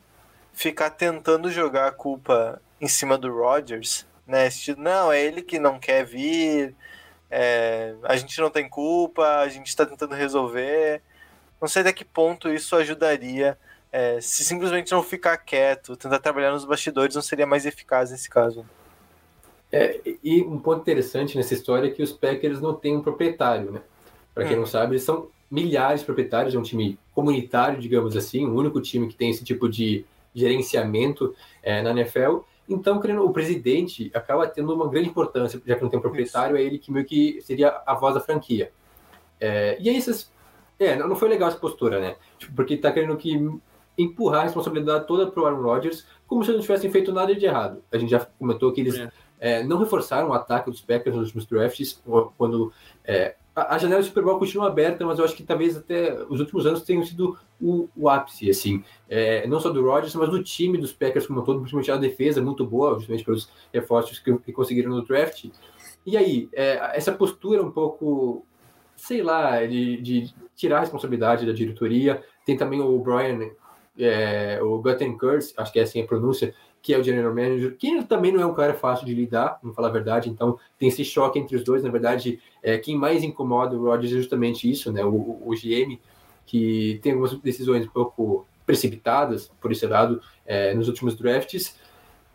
[0.53, 4.47] ficar tentando jogar a culpa em cima do Rodgers, né?
[4.47, 6.75] Esse, não, é ele que não quer vir,
[7.29, 11.01] é, a gente não tem culpa, a gente está tentando resolver.
[11.61, 13.57] Não sei até que ponto isso ajudaria.
[13.91, 18.29] é, se simplesmente não ficar quieto, tentar trabalhar nos bastidores, não seria mais eficaz nesse
[18.29, 18.69] caso.
[19.71, 23.71] É, e um ponto interessante nessa história é que os Packers não têm um proprietário,
[23.71, 23.81] né?
[24.33, 24.61] Para quem Hum.
[24.61, 28.79] não sabe, eles são milhares de proprietários, é um time comunitário, digamos assim, o único
[28.79, 32.37] time que tem esse tipo de gerenciamento é, na NFL.
[32.69, 36.55] Então, querendo, o presidente acaba tendo uma grande importância, já que não tem um proprietário,
[36.55, 38.71] é ele que meio que seria a voz da franquia.
[39.41, 40.31] É, e aí, essas,
[40.79, 42.15] é, não foi legal essa postura, né?
[42.39, 43.35] Tipo, porque tá querendo que
[43.97, 47.45] empurrar a responsabilidade toda pro Aaron Rodgers, como se eles não tivessem feito nada de
[47.45, 47.83] errado.
[47.91, 49.11] A gente já comentou que eles É.
[49.37, 52.01] é, não reforçaram o ataque dos Packers nos últimos drafts,
[52.37, 52.71] quando
[53.03, 56.39] é, a, janela do Super Bowl continua aberta, mas eu acho que talvez até os
[56.39, 60.41] últimos anos tenham sido o, o ápice, assim, é, não só do Rodgers, mas do
[60.41, 64.37] time dos Packers como um todo, principalmente a defesa muito boa, justamente pelos reforços que,
[64.39, 65.49] que conseguiram no draft.
[66.05, 68.45] E aí, é, essa postura um pouco,
[68.95, 73.51] sei lá, de, de tirar a responsabilidade da diretoria, tem também o Brian,
[73.97, 78.03] é, o Guttenkurs, acho que é assim a pronúncia, que é o general manager, que
[78.05, 81.05] também não é um cara fácil de lidar, vamos falar a verdade, então tem esse
[81.05, 84.91] choque entre os dois, na verdade, é, quem mais incomoda o Rodgers é justamente isso,
[84.91, 85.99] né, o, o- GM,
[86.45, 91.77] que tem algumas decisões um pouco precipitadas, por esse lado, é, nos últimos drafts,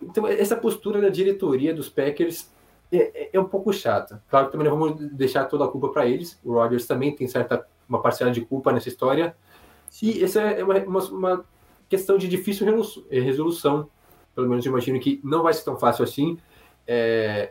[0.00, 2.48] então essa postura da diretoria dos Packers
[2.92, 5.88] é, é- é um pouco chata, claro que também não vamos deixar toda a culpa
[5.88, 9.34] para eles, o Rodgers também tem certa, uma parcela de culpa nessa história,
[10.02, 11.44] e essa é uma, uma, uma
[11.88, 13.88] questão de difícil resolu- resolução.
[14.36, 16.38] Pelo menos eu imagino que não vai ser tão fácil assim.
[16.86, 17.50] É,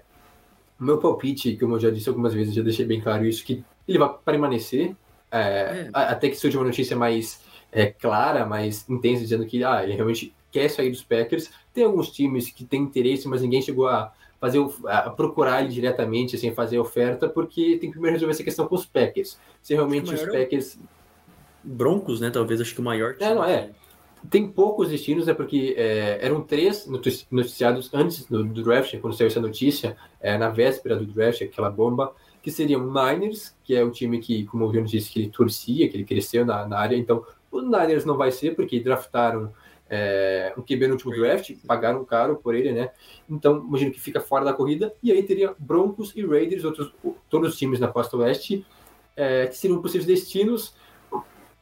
[0.80, 3.98] meu palpite, como eu já disse algumas vezes, já deixei bem claro isso, que ele
[3.98, 4.96] vai permanecer
[5.32, 5.90] é, É.
[5.94, 10.34] até que surja uma notícia mais é, clara, mais intensa, dizendo que ah, ele realmente
[10.52, 11.50] quer sair dos Packers.
[11.74, 16.36] Tem alguns times que têm interesse, mas ninguém chegou a fazer a procurar ele diretamente,
[16.36, 19.38] assim, fazer oferta, porque tem que primeiro resolver essa questão com os Packers.
[19.62, 20.78] Se realmente os é Packers
[21.64, 22.30] Broncos, né?
[22.30, 23.16] Talvez acho que o maior.
[23.20, 23.72] É, não é.
[24.30, 29.16] Tem poucos destinos, é porque é, eram três notici- noticiados antes do, do draft, quando
[29.16, 33.84] saiu essa notícia, é, na véspera do draft, aquela bomba, que seriam Niners, que é
[33.84, 36.78] o time que, como o Jones disse, que ele torcia, que ele cresceu na, na
[36.78, 36.96] área.
[36.96, 39.52] Então, o Niners não vai ser, porque draftaram
[39.90, 42.92] é, um QB no último draft, pagaram caro por ele, né?
[43.30, 44.94] Então, imagino que fica fora da corrida.
[45.02, 46.94] E aí teria Broncos e Raiders, outros,
[47.30, 48.66] todos os times na costa oeste,
[49.16, 50.76] é, que seriam possíveis destinos.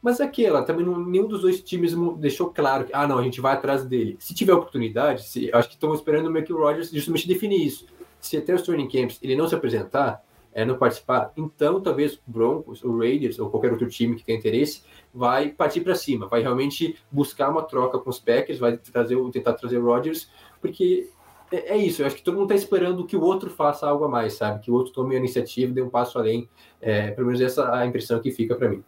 [0.04, 3.22] Mas é aquela, também não, nenhum dos dois times deixou claro que, ah, não, a
[3.22, 4.16] gente vai atrás dele.
[4.18, 7.86] Se tiver oportunidade, se, acho que estão esperando o Mickey Rogers justamente definir isso.
[8.20, 12.20] Se até os training camps ele não se apresentar, é, não participar, então talvez o
[12.26, 16.42] Broncos, o Raiders ou qualquer outro time que tenha interesse vai partir para cima, vai
[16.42, 21.08] realmente buscar uma troca com os Packers, vai trazer, tentar trazer o Rodgers, porque
[21.50, 24.04] é, é, isso, eu acho que todo mundo está esperando que o outro faça algo
[24.04, 24.60] a mais, sabe?
[24.60, 26.48] Que o outro tome a iniciativa, dê um passo além.
[26.80, 28.82] É, pelo menos essa é a impressão que fica para mim.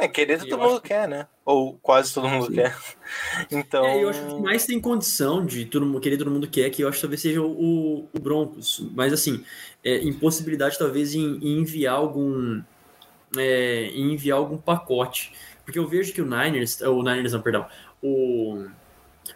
[0.00, 0.88] É, querer todo mundo que...
[0.88, 1.26] quer, né?
[1.44, 2.54] Ou quase todo mundo Sim.
[2.54, 2.76] quer.
[3.50, 3.84] Então.
[3.84, 6.88] É, eu acho que mais tem condição de todo, querer todo mundo quer, que eu
[6.88, 8.82] acho que talvez seja o, o Broncos.
[8.94, 9.44] Mas assim,
[9.84, 12.62] é, impossibilidade talvez em, em enviar algum.
[13.36, 15.32] É, em enviar algum pacote.
[15.64, 16.80] Porque eu vejo que o Niners.
[16.80, 17.66] O Niners, não, perdão.
[18.02, 18.64] O,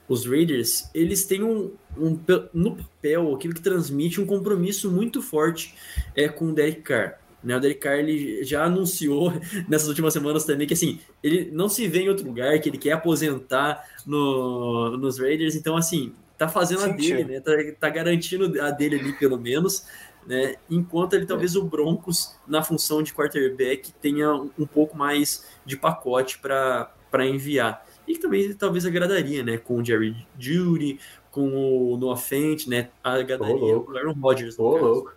[0.09, 2.19] os Raiders, eles têm um, um,
[2.55, 5.75] no papel aquilo que transmite um compromisso muito forte
[6.17, 7.19] é, com o Derek Carr.
[7.45, 7.57] Né?
[7.57, 9.33] O Derek Carr ele já anunciou
[9.69, 12.79] nessas últimas semanas também que assim, ele não se vê em outro lugar, que ele
[12.79, 17.41] quer aposentar no, nos Raiders, então assim, tá fazendo Sim, a dele, né?
[17.41, 19.87] Tá, tá, garantindo a dele ali pelo menos,
[20.27, 20.57] né?
[20.71, 26.39] Enquanto ele talvez o Broncos na função de quarterback tenha um pouco mais de pacote
[26.39, 27.85] para enviar.
[28.07, 29.57] E que também talvez agradaria, né?
[29.59, 30.99] Com o Jerry Judy,
[31.31, 31.49] com
[31.93, 32.91] o Noah Fent, né?
[33.03, 34.59] Agradaria oh, o Aaron Rodgers.
[34.59, 35.15] Oh, louco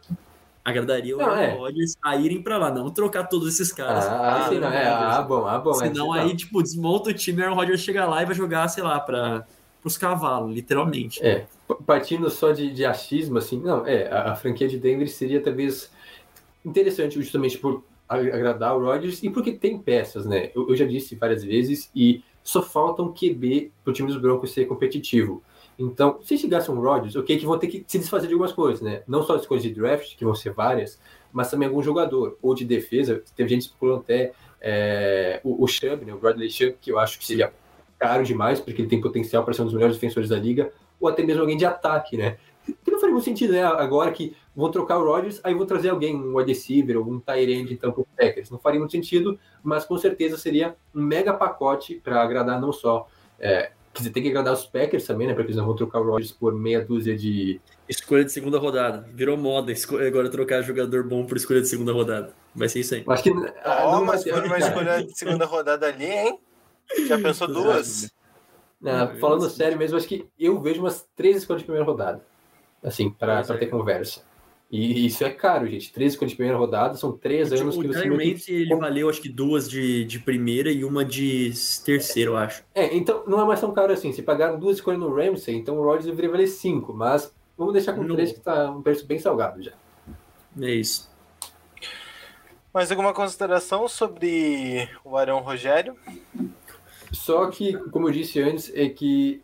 [0.69, 1.53] agradaria o Aaron é.
[1.53, 4.05] Rodgers a irem para lá, não trocar todos esses caras.
[4.05, 5.73] Ah, sim, não, é, ah, bom, ah, bom.
[5.73, 8.67] Senão é, aí, tipo, desmonta o time, o Aaron Rodgers chega lá e vai jogar,
[8.67, 9.47] sei lá, para
[9.81, 11.25] os cavalos, literalmente.
[11.25, 11.45] É,
[11.85, 15.89] partindo só de, de achismo, assim, não, é, a, a, franquia de Denver seria talvez
[16.65, 20.51] interessante justamente por agradar o Rodgers e porque tem peças, né?
[20.53, 24.19] Eu, eu já disse várias vezes e só falta um QB para o time dos
[24.19, 25.41] Broncos ser competitivo.
[25.77, 28.81] Então, se chegasse um Rodgers, ok, que vão ter que se desfazer de algumas coisas,
[28.81, 29.03] né?
[29.07, 30.99] Não só as coisas de draft, que vão ser várias,
[31.31, 33.21] mas também algum jogador, ou de defesa.
[33.35, 36.13] Teve gente especulando até é, o, o Chubb, né?
[36.13, 37.53] O Bradley Chubb, que eu acho que seria
[37.99, 41.07] caro demais, porque ele tem potencial para ser um dos melhores defensores da liga, ou
[41.07, 42.37] até mesmo alguém de ataque, né?
[42.83, 43.63] Que não faria muito sentido, né?
[43.63, 47.21] Agora que vou trocar o Rodgers, aí vou trazer alguém, um wide receiver, ou um
[47.35, 48.49] end, então, pro Packers.
[48.49, 53.07] Não faria muito sentido, mas com certeza seria um mega pacote para agradar não só
[53.39, 55.33] é, Quer dizer, tem que agradar os Packers também, né?
[55.33, 57.59] Porque eles não vão trocar o Rodgers por meia dúzia de.
[57.89, 59.09] Escolha de segunda rodada.
[59.11, 59.73] Virou moda
[60.07, 62.31] agora trocar jogador bom por escolha de segunda rodada.
[62.53, 63.03] Vai ser isso aí.
[63.07, 63.31] Acho que.
[63.63, 66.39] Ah, oh, mas por uma escolha de segunda rodada ali, hein?
[67.07, 68.13] Já pensou duas?
[68.79, 72.23] Não, falando sério mesmo, acho que eu vejo umas três escolhas de primeira rodada.
[72.83, 74.21] Assim, para ter conversa.
[74.69, 75.93] E isso é caro, gente.
[75.93, 78.09] Três escolhas de primeira rodada são três anos o que você.
[78.09, 78.53] O que...
[78.53, 81.53] ele valeu acho que duas de, de primeira e uma de
[81.85, 82.63] terceira, eu acho.
[82.75, 84.11] É, então não é mais tão caro assim.
[84.11, 87.93] Se pagaram duas escolhas no Ramsey, então o Rodgers deveria valer cinco, mas vamos deixar
[87.93, 88.13] com no...
[88.13, 89.71] três que tá um preço bem salgado já.
[90.59, 91.09] É isso.
[92.73, 95.95] Mais alguma consideração sobre o Arão Rogério?
[97.11, 99.41] Só que, como eu disse antes, é que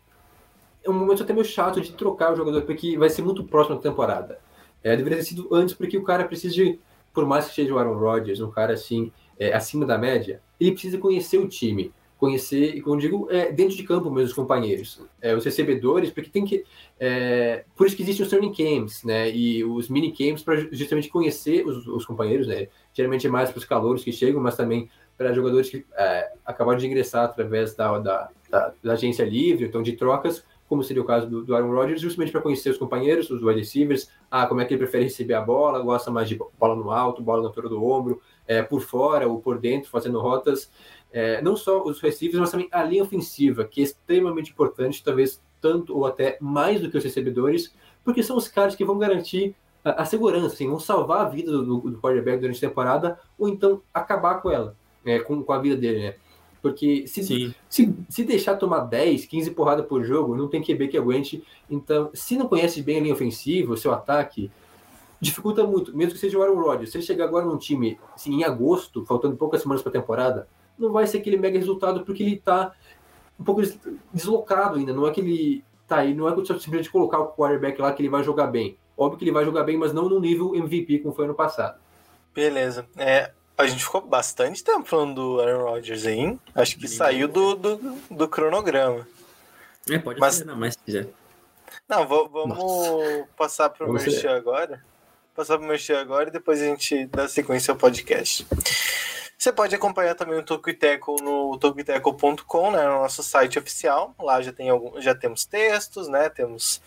[0.84, 3.76] é um momento até meio chato de trocar o jogador, porque vai ser muito próximo
[3.76, 4.38] da temporada.
[4.84, 6.78] É, deveria ter sido antes, porque o cara precisa de,
[7.12, 10.72] por mais que seja o Aaron Rodgers, um cara assim, é, acima da média, ele
[10.72, 15.00] precisa conhecer o time, conhecer, e eu digo, é, dentro de campo mesmo os companheiros,
[15.20, 16.64] é, os recebedores, porque tem que.
[16.98, 19.30] É, por isso que existem os training camps, né?
[19.30, 22.68] E os mini camps para justamente conhecer os, os, companheiros, né?
[22.92, 26.78] Geralmente é mais para os calouros que chegam, mas também para jogadores que é, acabaram
[26.78, 31.04] de ingressar através da, da, da, da agência livre, então de trocas, como seria o
[31.04, 34.60] caso do, do Aaron Rodgers, justamente para conhecer os companheiros, os wide receivers, ah, como
[34.60, 37.48] é que ele prefere receber a bola, gosta mais de bola no alto, bola na
[37.48, 40.70] altura do ombro, é, por fora ou por dentro, fazendo rotas.
[41.12, 45.40] É, não só os receivers, mas também a linha ofensiva, que é extremamente importante, talvez
[45.60, 49.54] tanto ou até mais do que os recebedores, porque são os caras que vão garantir
[49.84, 53.48] a, a segurança, assim, vão salvar a vida do, do quarterback durante a temporada, ou
[53.48, 56.14] então acabar com ela, é, com, com a vida dele, né?
[56.64, 60.96] Porque se, se, se, deixar tomar 10, 15 porradas por jogo, não tem QB que
[60.96, 61.44] aguente.
[61.68, 64.50] Então, se não conhece bem a linha ofensiva, o seu ataque,
[65.20, 66.90] dificulta muito, mesmo que seja o Aaron Rodgers.
[66.90, 70.48] Se ele chegar agora num time assim, em agosto, faltando poucas semanas para a temporada,
[70.78, 72.72] não vai ser aquele mega resultado porque ele está
[73.38, 73.60] um pouco
[74.10, 74.94] deslocado ainda.
[74.94, 78.00] Não é que ele tá aí, não é que simplesmente colocar o quarterback lá que
[78.00, 78.78] ele vai jogar bem.
[78.96, 81.78] Óbvio que ele vai jogar bem, mas não no nível MVP como foi ano passado.
[82.34, 82.86] Beleza.
[82.96, 86.40] É, a gente ficou bastante tempo falando do Aaron Rodgers aí, hein?
[86.54, 87.76] Acho que saiu do, do,
[88.10, 89.06] do, cronograma.
[89.88, 90.36] É, pode Mas...
[90.36, 91.08] ser, não, mas se quiser.
[91.88, 93.28] Não, vamos Nossa.
[93.36, 94.84] passar pro vamos Merchan agora.
[95.34, 98.46] Passar pro Merchan agora e depois a gente dá sequência ao podcast.
[99.36, 104.14] Você pode acompanhar também o Tokuiteco no tokuiteco.com, né, no nosso site oficial.
[104.18, 106.30] Lá já, tem algum, já temos textos, né?
[106.30, 106.80] Temos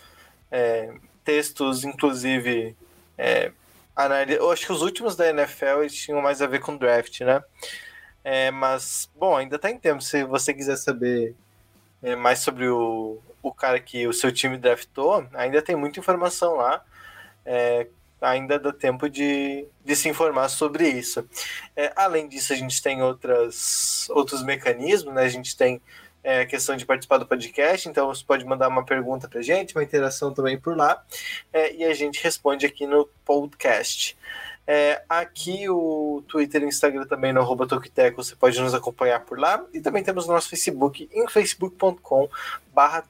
[0.50, 0.92] é,
[1.24, 2.76] textos, inclusive.
[3.18, 3.52] É,
[4.30, 7.42] eu acho que os últimos da NFL eles tinham mais a ver com draft, né?
[8.24, 10.02] É, mas, bom, ainda tá em tempo.
[10.02, 11.36] Se você quiser saber
[12.04, 16.56] é, mais sobre o, o cara que o seu time draftou, ainda tem muita informação
[16.56, 16.84] lá.
[17.46, 17.88] É,
[18.22, 21.28] ainda dá tempo de, de se informar sobre isso.
[21.76, 25.24] É, além disso, a gente tem outras, outros mecanismos, né?
[25.24, 25.82] A gente tem
[26.24, 29.84] é, questão de participar do podcast, então você pode mandar uma pergunta para gente, uma
[29.84, 31.04] interação também por lá,
[31.54, 34.18] é, e a gente responde aqui no podcast.
[34.70, 39.40] É, aqui o Twitter e Instagram também no arroba Tokiteco, você pode nos acompanhar por
[39.40, 39.66] lá.
[39.74, 42.30] E também temos o nosso Facebook em facebook.com
[42.74, 43.02] barra.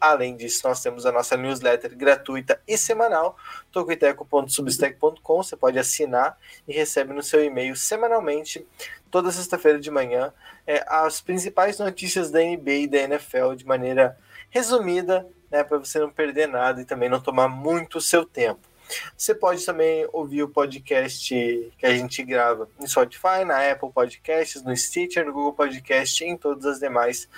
[0.00, 3.36] Além disso, nós temos a nossa newsletter gratuita e semanal,
[3.70, 5.42] tokiteco.substack.com.
[5.42, 8.66] Você pode assinar e recebe no seu e-mail semanalmente,
[9.10, 10.32] toda sexta-feira de manhã,
[10.66, 15.98] é, as principais notícias da NBA e da NFL de maneira resumida, né, para você
[15.98, 18.73] não perder nada e também não tomar muito o seu tempo.
[19.16, 21.34] Você pode também ouvir o podcast
[21.78, 26.28] que a gente grava no Spotify, na Apple Podcasts, no Stitcher, no Google Podcast e
[26.28, 27.28] em todas as demais,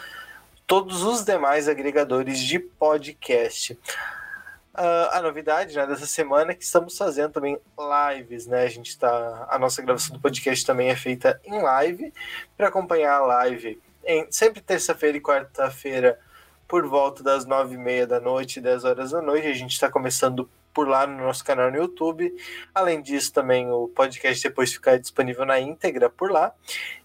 [0.67, 3.79] todos os demais agregadores de podcast.
[4.77, 8.65] Uh, a novidade né, dessa semana é que estamos fazendo também lives, né?
[8.65, 9.47] A gente está.
[9.49, 12.13] A nossa gravação do podcast também é feita em live.
[12.59, 16.19] Para acompanhar a live, em, sempre terça-feira e quarta-feira,
[16.69, 19.47] por volta das nove e meia da noite, dez horas da noite.
[19.47, 22.31] A gente está começando por lá no nosso canal no YouTube.
[22.75, 26.53] Além disso, também o podcast depois ficar disponível na íntegra por lá.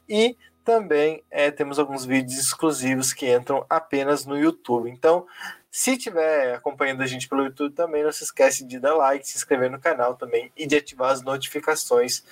[0.09, 4.89] E também é, temos alguns vídeos exclusivos que entram apenas no YouTube.
[4.89, 5.25] Então,
[5.71, 9.37] se estiver acompanhando a gente pelo YouTube também, não se esquece de dar like, se
[9.37, 12.25] inscrever no canal também e de ativar as notificações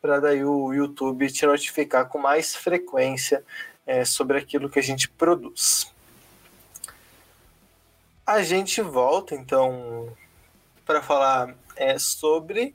[0.00, 3.42] para daí o YouTube te notificar com mais frequência
[3.84, 5.92] é, sobre aquilo que a gente produz.
[8.24, 10.14] A gente volta então
[10.84, 12.74] para falar é, sobre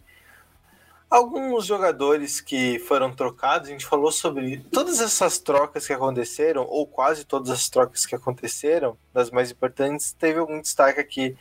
[1.09, 3.69] alguns jogadores que foram trocados.
[3.69, 8.15] A gente falou sobre todas essas trocas que aconteceram, ou quase todas as trocas que
[8.15, 10.13] aconteceram, das mais importantes.
[10.13, 11.37] Teve algum destaque aqui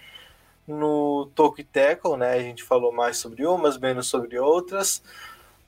[0.66, 2.32] no Toque Tackle, né?
[2.32, 5.02] A gente falou mais sobre umas, menos sobre outras,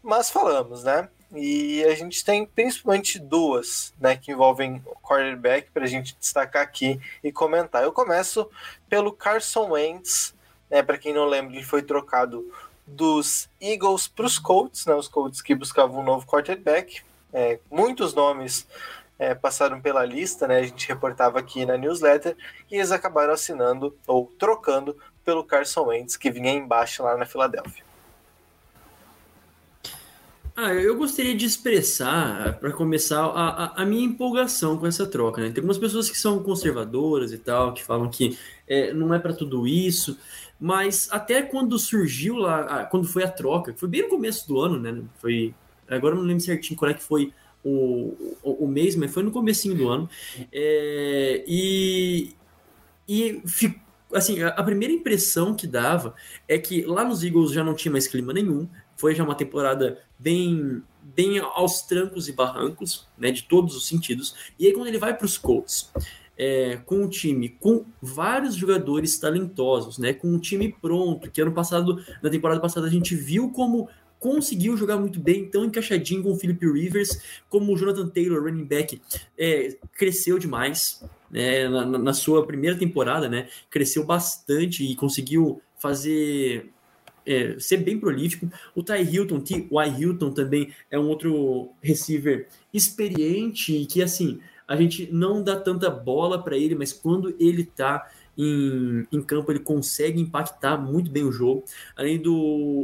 [0.02, 1.08] mas falamos, né?
[1.32, 6.60] E a gente tem principalmente duas, né, que envolvem o quarterback para a gente destacar
[6.60, 7.84] aqui e comentar.
[7.84, 8.50] Eu começo
[8.88, 10.34] pelo Carson Wentz,
[10.70, 12.50] né, para quem não lembra, ele foi trocado
[12.86, 17.02] dos Eagles para os Colts, né, os Colts que buscavam um novo quarterback.
[17.32, 18.66] É, muitos nomes
[19.18, 22.36] é, passaram pela lista, né, a gente reportava aqui na newsletter,
[22.70, 27.84] e eles acabaram assinando ou trocando pelo Carson Wentz, que vinha embaixo lá na Filadélfia.
[30.56, 35.40] Ah, eu gostaria de expressar, para começar, a, a, minha empolgação com essa troca.
[35.40, 35.48] Né?
[35.48, 38.38] Tem algumas pessoas que são conservadoras e tal, que falam que
[38.70, 40.16] é, não é para tudo isso.
[40.58, 44.78] Mas até quando surgiu lá, quando foi a troca, foi bem no começo do ano,
[44.78, 45.02] né?
[45.20, 45.52] Foi.
[45.88, 47.32] Agora não lembro certinho qual é que foi
[47.64, 50.08] o, o, o mês, mas foi no comecinho do ano.
[50.52, 52.32] É, e.
[53.08, 53.42] E
[54.14, 56.14] assim, a, primeira impressão que dava
[56.46, 58.68] é que lá nos Eagles já não tinha mais clima nenhum.
[58.96, 64.36] Foi já uma temporada bem bem aos trancos e barrancos, né, de todos os sentidos.
[64.56, 65.90] E aí quando ele vai para os Colts,
[66.42, 70.14] é, com um time com vários jogadores talentosos, né?
[70.14, 74.74] Com um time pronto, que ano passado, na temporada passada, a gente viu como conseguiu
[74.74, 79.00] jogar muito bem, tão encaixadinho com o Philip Rivers, como o Jonathan Taylor, running back,
[79.38, 83.48] é, cresceu demais né, na, na, sua primeira temporada, né?
[83.70, 86.70] Cresceu bastante e conseguiu fazer
[87.26, 88.50] é, ser bem prolífico.
[88.74, 90.00] O Ty Hilton, T.Y.
[90.00, 95.90] Hilton também é um outro receiver experiente e que, assim, a gente não dá tanta
[95.90, 101.24] bola para ele, mas quando ele está em, em, campo, ele consegue impactar muito bem
[101.24, 101.64] o jogo.
[101.96, 102.32] Além do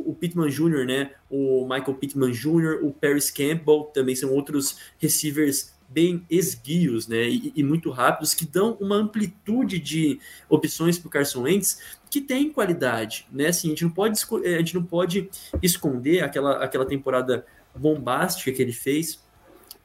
[0.04, 1.12] o Pittman Jr., né?
[1.30, 7.28] O Michael Pittman Jr., o Paris Campbell também são outros receivers bem esguios, né?
[7.28, 11.80] E, e muito rápidos, que dão uma amplitude de opções para o Carson Wentz
[12.10, 13.46] que tem qualidade, né?
[13.46, 15.30] Assim, a gente não pode, a gente não pode
[15.62, 17.46] esconder aquela, aquela temporada
[17.76, 19.24] bombástica que ele fez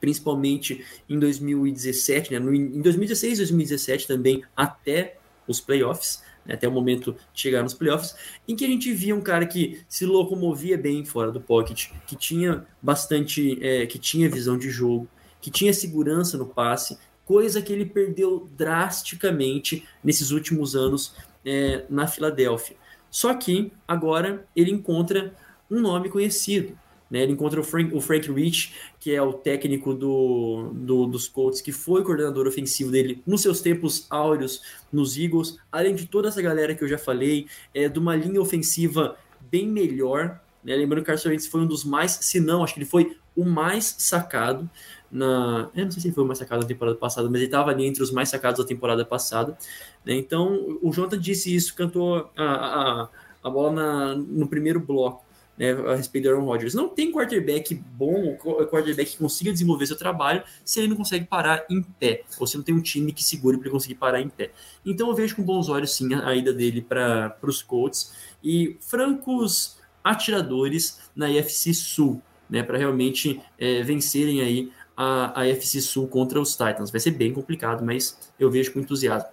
[0.02, 2.40] principalmente em 2017, né?
[2.40, 6.54] No, em 2016 2017 também, até os playoffs, né?
[6.54, 8.16] até o momento de chegar nos playoffs,
[8.48, 12.16] em que a gente via um cara que se locomovia bem fora do pocket, que
[12.16, 15.06] tinha bastante, é, que tinha visão de jogo,
[15.40, 21.14] que tinha segurança no passe, coisa que ele perdeu drasticamente nesses últimos anos
[21.46, 22.76] é, na Filadélfia.
[23.08, 25.32] Só que agora ele encontra
[25.70, 26.76] um nome conhecido,
[27.12, 27.24] Né?
[27.24, 31.60] Ele encontra o Frank, o Frank Rich, que é o técnico do, do, dos Colts,
[31.60, 36.40] que foi coordenador ofensivo dele nos seus tempos áureos nos Eagles, além de toda essa
[36.40, 39.14] galera que eu já falei, é, de uma linha ofensiva
[39.50, 40.40] bem melhor.
[40.64, 40.74] Né?
[40.74, 43.14] Lembrando que o Carson Wentz foi um dos mais, se não, acho que ele foi
[43.36, 44.68] o mais sacado
[45.10, 45.68] na.
[45.74, 47.70] Eu não sei se ele foi o mais sacado da temporada passada, mas ele estava
[47.70, 49.56] ali entre os mais sacados da temporada passada.
[50.02, 50.14] Né?
[50.14, 53.08] Então, o Jonathan disse isso, cantou a, a,
[53.44, 55.22] a bola na, no primeiro bloco.
[55.58, 56.72] Né, a respeito do Aaron Rodgers.
[56.72, 61.66] Não tem quarterback bom, quarterback que consiga desenvolver seu trabalho se ele não consegue parar
[61.68, 64.30] em pé, ou se não tem um time que segure para ele conseguir parar em
[64.30, 64.50] pé.
[64.84, 68.78] Então eu vejo com bons olhos sim a, a ida dele para os Colts e
[68.80, 76.08] francos atiradores na IFC Sul, né, para realmente é, vencerem aí a, a FC Sul
[76.08, 76.90] contra os Titans.
[76.90, 79.30] Vai ser bem complicado, mas eu vejo com entusiasmo.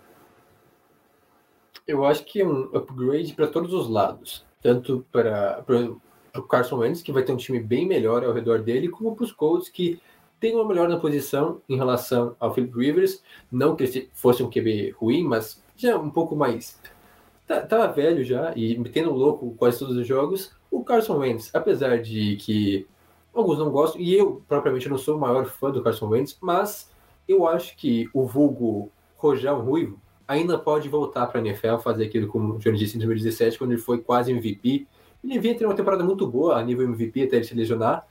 [1.88, 4.46] Eu acho que é um upgrade para todos os lados.
[4.62, 5.64] Tanto para,
[6.32, 9.16] para o Carson Wentz, que vai ter um time bem melhor ao redor dele, como
[9.16, 10.00] para os Colts, que
[10.40, 13.22] tem uma melhor na posição em relação ao Philip Rivers.
[13.52, 16.80] Não que ele fosse um QB ruim, mas já um pouco mais.
[17.46, 20.52] Tá, tava velho já e metendo louco quase todos os jogos.
[20.72, 22.88] O Carson Wentz, apesar de que
[23.34, 26.92] alguns não gostam, e eu propriamente não sou o maior fã do Carson Wentz, mas
[27.28, 32.28] eu acho que o vulgo Rojão Ruivo ainda pode voltar para a NFL, fazer aquilo
[32.28, 34.88] como o Johnny disse em 2017, quando ele foi quase MVP.
[35.24, 38.08] Ele vinha ter uma temporada muito boa a nível MVP até ele se lesionar.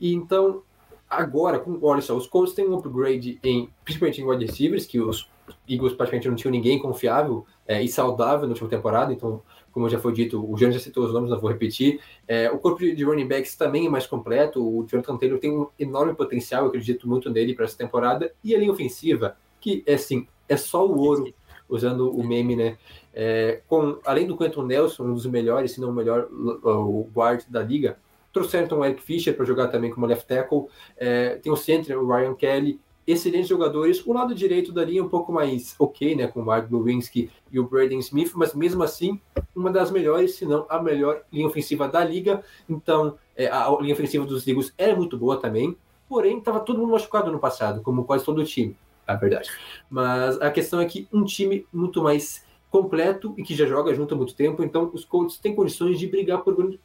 [0.00, 0.62] E então,
[1.08, 5.00] agora, com, olha só, os Colts têm um upgrade em, principalmente em wide receivers, que
[5.00, 5.28] os
[5.68, 9.42] Eagles praticamente não tinham ninguém confiável é, e saudável na última temporada, então
[9.76, 12.00] como já foi dito, o Jean já citou os nomes, não vou repetir.
[12.26, 14.66] É, o corpo de running backs também é mais completo.
[14.66, 18.32] O Jonathan Taylor tem um enorme potencial, eu acredito muito nele para essa temporada.
[18.42, 21.30] E a linha ofensiva, que é assim, é só o ouro,
[21.68, 22.76] usando o meme, né?
[23.14, 27.42] É, com, além do Quentin Nelson, um dos melhores, se não o melhor, o guard
[27.48, 27.98] da liga,
[28.32, 30.66] trouxeram então o Eric Fischer para jogar também como left tackle.
[30.96, 34.04] É, tem o center, o Ryan Kelly, excelentes jogadores.
[34.04, 37.30] O lado direito da linha é um pouco mais ok, né, com o Mark Lewinsky
[37.50, 39.20] e o Braden Smith, mas mesmo assim,
[39.54, 42.42] uma das melhores, se não a melhor linha ofensiva da liga.
[42.68, 45.76] Então, é, a linha ofensiva dos Eagles é muito boa também,
[46.08, 48.76] porém, estava todo mundo machucado no passado, como quase todo o time,
[49.06, 49.50] na verdade.
[49.88, 54.14] Mas a questão é que um time muito mais completo e que já joga junto
[54.14, 56.78] há muito tempo, então os Colts têm condições de brigar por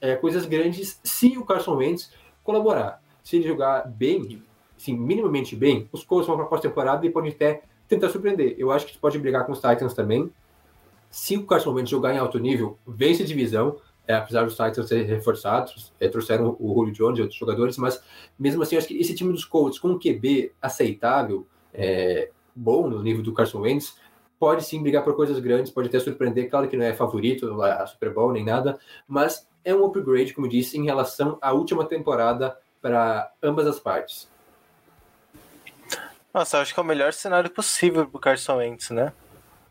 [0.00, 2.12] é, coisas grandes se o Carson Wentz
[2.42, 3.02] colaborar.
[3.22, 4.42] Se ele jogar bem,
[4.76, 8.54] assim, minimamente bem, os Colts vão para a pós-temporada e podem até tentar surpreender.
[8.58, 10.30] Eu acho que pode brigar com os Titans também.
[11.10, 14.88] Se o Carson Wentz jogar em alto nível, vence a divisão, é, apesar dos Titans
[14.88, 18.02] serem reforçados, é, trouxeram o Julio Jones e outros jogadores, mas
[18.38, 23.02] mesmo assim, acho que esse time dos Colts com um QB aceitável, é, bom no
[23.02, 23.96] nível do Carson Wentz,
[24.38, 27.86] pode sim brigar por coisas grandes, pode até surpreender, claro que não é favorito a
[27.86, 32.56] Super Bowl nem nada, mas é um upgrade, como disse, em relação à última temporada
[32.80, 34.28] para ambas as partes.
[36.32, 39.12] Nossa, acho que é o melhor cenário possível pro Carson Wentz, né?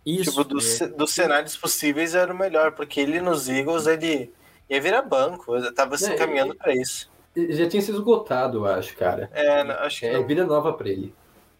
[0.06, 0.32] Isso.
[0.32, 0.88] Tipo, dos, é.
[0.88, 4.34] dos cenários possíveis era o melhor, porque ele nos Eagles, ele
[4.70, 7.10] ia virar banco, eu tava se É, encaminhando pra isso.
[7.36, 9.30] Já tinha se esgotado, eu acho, cara.
[9.34, 11.14] É, acho que É vida nova para ele.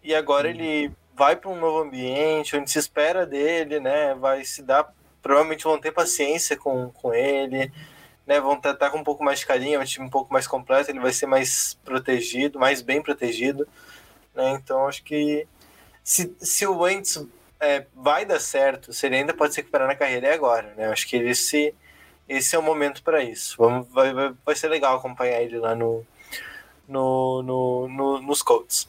[0.08, 4.16] E agora ele vai para um novo ambiente, onde se espera dele, né?
[4.16, 4.90] Vai se dar.
[5.22, 7.70] Provavelmente vão ter paciência com, com ele,
[8.26, 8.40] né?
[8.40, 10.90] Vão tratar com um pouco mais de carinho, é um time um pouco mais completo,
[10.90, 13.68] ele vai ser mais protegido, mais bem protegido,
[14.34, 14.52] né?
[14.52, 15.46] Então acho que
[16.02, 17.22] se, se o Wentz
[17.60, 20.88] é, vai dar certo, se ele ainda pode se recuperar na carreira, é agora, né?
[20.88, 21.76] Acho que esse,
[22.30, 23.58] esse é o momento para isso.
[23.58, 26.06] Vamos, vai, vai, vai ser legal acompanhar ele lá no,
[26.88, 28.88] no, no, no- nos Colts.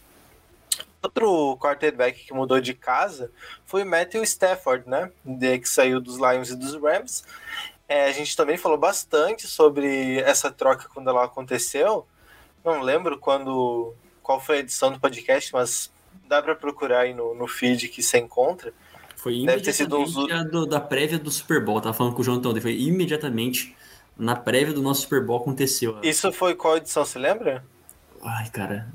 [1.03, 3.31] Outro quarterback que mudou de casa
[3.65, 5.11] foi Matthew Stafford, né?
[5.25, 7.23] De, que saiu dos Lions e dos Rams.
[7.89, 12.07] É, a gente também falou bastante sobre essa troca quando ela aconteceu.
[12.65, 15.91] Não lembro quando qual foi a edição do podcast, mas
[16.27, 18.75] dá para procurar aí no, no feed que você encontra.
[19.17, 21.81] Foi Deve ter sido uns- do- da prévia do Super Bowl.
[21.81, 22.61] Tava falando com o João ontem.
[22.61, 23.75] Foi imediatamente
[24.17, 25.99] na prévia do nosso Super Bowl aconteceu.
[26.03, 27.65] Isso foi qual edição, você lembra?
[28.23, 28.89] Ai, cara.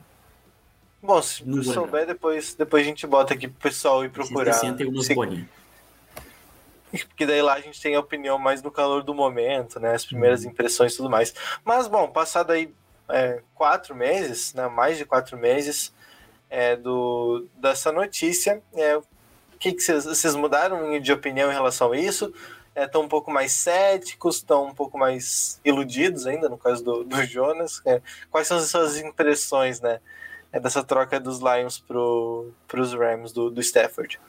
[1.04, 4.54] Bom, se vou souber, depois, depois a gente bota aqui pro pessoal ir procurar.
[4.54, 5.46] 60 e umas Se- bolinhas.
[7.10, 9.94] Porque daí lá a gente tem a opinião mais no calor do momento, né?
[9.94, 11.34] As primeiras impressões e tudo mais.
[11.66, 12.74] Mas, bom, passado aí
[13.10, 14.68] é, quatro meses, né?
[14.70, 15.94] Mais de quatro meses
[16.50, 19.04] é, do, dessa notícia, é, o
[19.60, 22.34] que vocês mudaram de opinião em relação a isso?
[22.76, 27.24] Estão um pouco mais céticos, estão um pouco mais iludidos ainda, no caso do, do
[27.26, 27.82] Jonas.
[27.86, 28.02] É,
[28.32, 30.00] quais são as suas impressões, né?
[30.54, 34.20] É, dessa troca dos Lions pro, pros Rams do, do Stafford?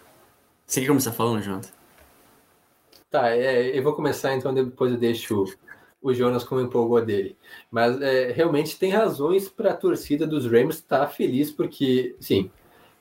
[0.66, 1.68] Você quer começar falando, Jonathan?
[3.10, 5.44] Tá, é, eu vou começar então, depois eu deixo
[6.02, 7.36] o Jonas como empolgou dele.
[7.70, 12.50] Mas é, realmente tem razões para a torcida dos Rams estar tá feliz, porque, sim,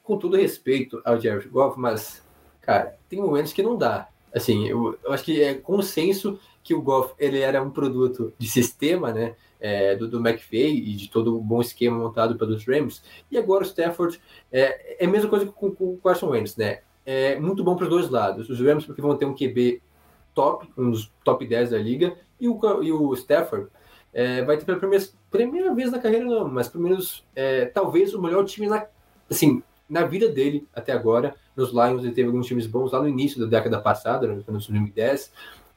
[0.03, 2.21] com todo respeito ao Jared Goff, mas,
[2.61, 4.09] cara, tem momentos que não dá.
[4.33, 8.47] Assim, eu, eu acho que é consenso que o Goff ele era um produto de
[8.47, 9.35] sistema, né?
[9.65, 13.01] É, do, do McVay e de todo o bom esquema montado pelos Rams.
[13.31, 14.19] E agora o Stafford
[14.51, 16.81] é, é a mesma coisa com, com o Carson Wentz, né?
[17.05, 18.49] É muito bom para os dois lados.
[18.49, 19.81] Os Rams porque vão ter um QB
[20.33, 23.69] top, um dos top 10 da liga, e o, e o Stafford
[24.13, 28.13] é, vai ter pela primeira, primeira vez na carreira, não, mas pelo menos é, talvez
[28.13, 28.85] o melhor time na,
[29.29, 31.35] assim, na vida dele até agora.
[31.55, 35.31] Nos Lions ele teve alguns times bons lá no início da década passada, no 2010,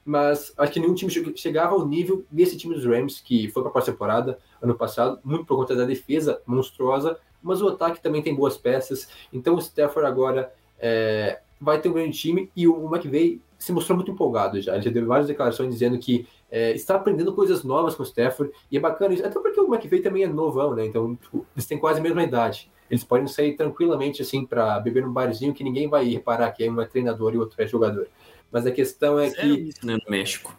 [0.07, 3.69] mas acho que nenhum time chegava ao nível desse time dos Rams, que foi para
[3.69, 8.33] a pós-temporada ano passado, muito por conta da defesa monstruosa, mas o ataque também tem
[8.33, 9.09] boas peças.
[9.33, 13.97] Então o Stafford agora é, vai ter um grande time e o McVay se mostrou
[13.97, 14.75] muito empolgado já.
[14.75, 18.53] Ele já deu várias declarações dizendo que é, está aprendendo coisas novas com o Stafford
[18.71, 20.85] e é bacana isso, até porque o McVay também é novão, né?
[20.85, 22.71] Então tipo, eles têm quase a mesma idade.
[22.89, 26.79] Eles podem sair tranquilamente assim para beber num barzinho que ninguém vai reparar que um
[26.79, 28.07] é treinador e outro é jogador.
[28.51, 29.45] Mas a questão é que.
[29.45, 30.57] Isso, né, no México.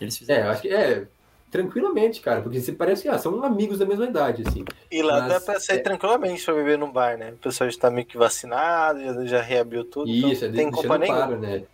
[0.00, 0.48] Eles fizeram.
[0.48, 1.06] É, acho que é
[1.50, 4.64] tranquilamente, cara, porque se parece que ah, são amigos da mesma idade, assim.
[4.90, 5.82] E lá Mas, dá pra sair é...
[5.82, 7.32] tranquilamente pra beber num bar, né?
[7.32, 10.08] O pessoal já tá meio que vacinado, já, já reabriu tudo.
[10.08, 11.36] Isso, então é tem culpa nenhuma.
[11.36, 11.64] Né?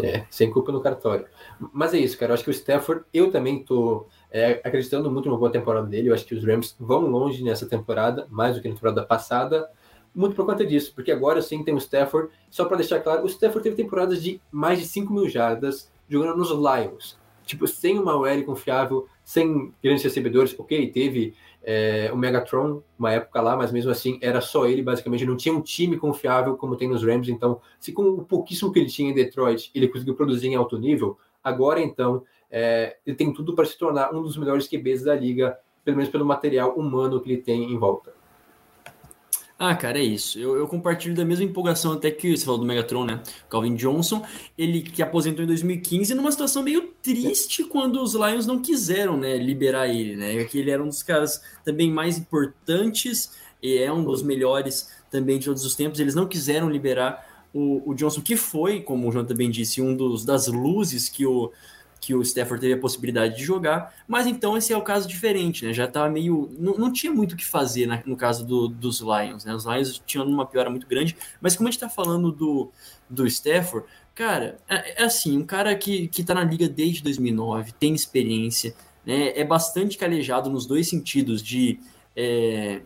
[0.00, 1.26] É, sem culpa no cartório.
[1.72, 2.32] Mas é isso, cara.
[2.32, 6.08] Eu acho que o Stafford, eu também tô é, acreditando muito numa boa temporada dele.
[6.08, 9.70] Eu acho que os Rams vão longe nessa temporada, mais do que na temporada passada.
[10.14, 12.30] Muito por conta disso, porque agora sim tem o Stafford.
[12.50, 16.36] Só para deixar claro, o Stafford teve temporadas de mais de 5 mil jardas jogando
[16.36, 17.18] nos Lions.
[17.44, 20.54] Tipo, sem uma OL confiável, sem grandes recebedores.
[20.58, 25.24] Ok, teve é, o Megatron, uma época lá, mas mesmo assim era só ele, basicamente.
[25.24, 27.28] Não tinha um time confiável como tem nos Rams.
[27.28, 30.78] Então, se com o pouquíssimo que ele tinha em Detroit ele conseguiu produzir em alto
[30.78, 35.14] nível, agora então é, ele tem tudo para se tornar um dos melhores QBs da
[35.14, 38.12] liga, pelo menos pelo material humano que ele tem em volta.
[39.64, 40.40] Ah, cara, é isso.
[40.40, 43.22] Eu, eu, compartilho da mesma empolgação até que você falou do Megatron, né?
[43.48, 44.20] Calvin Johnson,
[44.58, 49.36] ele que aposentou em 2015 numa situação meio triste quando os Lions não quiseram, né,
[49.36, 50.42] liberar ele, né?
[50.46, 53.30] Que ele era um dos caras também mais importantes
[53.62, 56.00] e é um dos melhores também de todos os tempos.
[56.00, 59.94] Eles não quiseram liberar o, o Johnson, que foi, como o João também disse, um
[59.94, 61.52] dos das luzes que o
[62.02, 65.64] que o Stafford teve a possibilidade de jogar, mas então esse é o caso diferente,
[65.64, 65.72] né?
[65.72, 66.50] Já tá meio.
[66.58, 69.54] Não, não tinha muito o que fazer na, no caso do, dos Lions, né?
[69.54, 72.72] Os Lions tinham uma piora muito grande, mas como a gente tá falando do,
[73.08, 73.86] do Stafford,
[74.16, 78.74] cara, é, é assim, um cara que, que tá na liga desde 2009, tem experiência,
[79.06, 79.32] né?
[79.38, 81.78] É bastante calejado nos dois sentidos de.
[82.16, 82.82] É,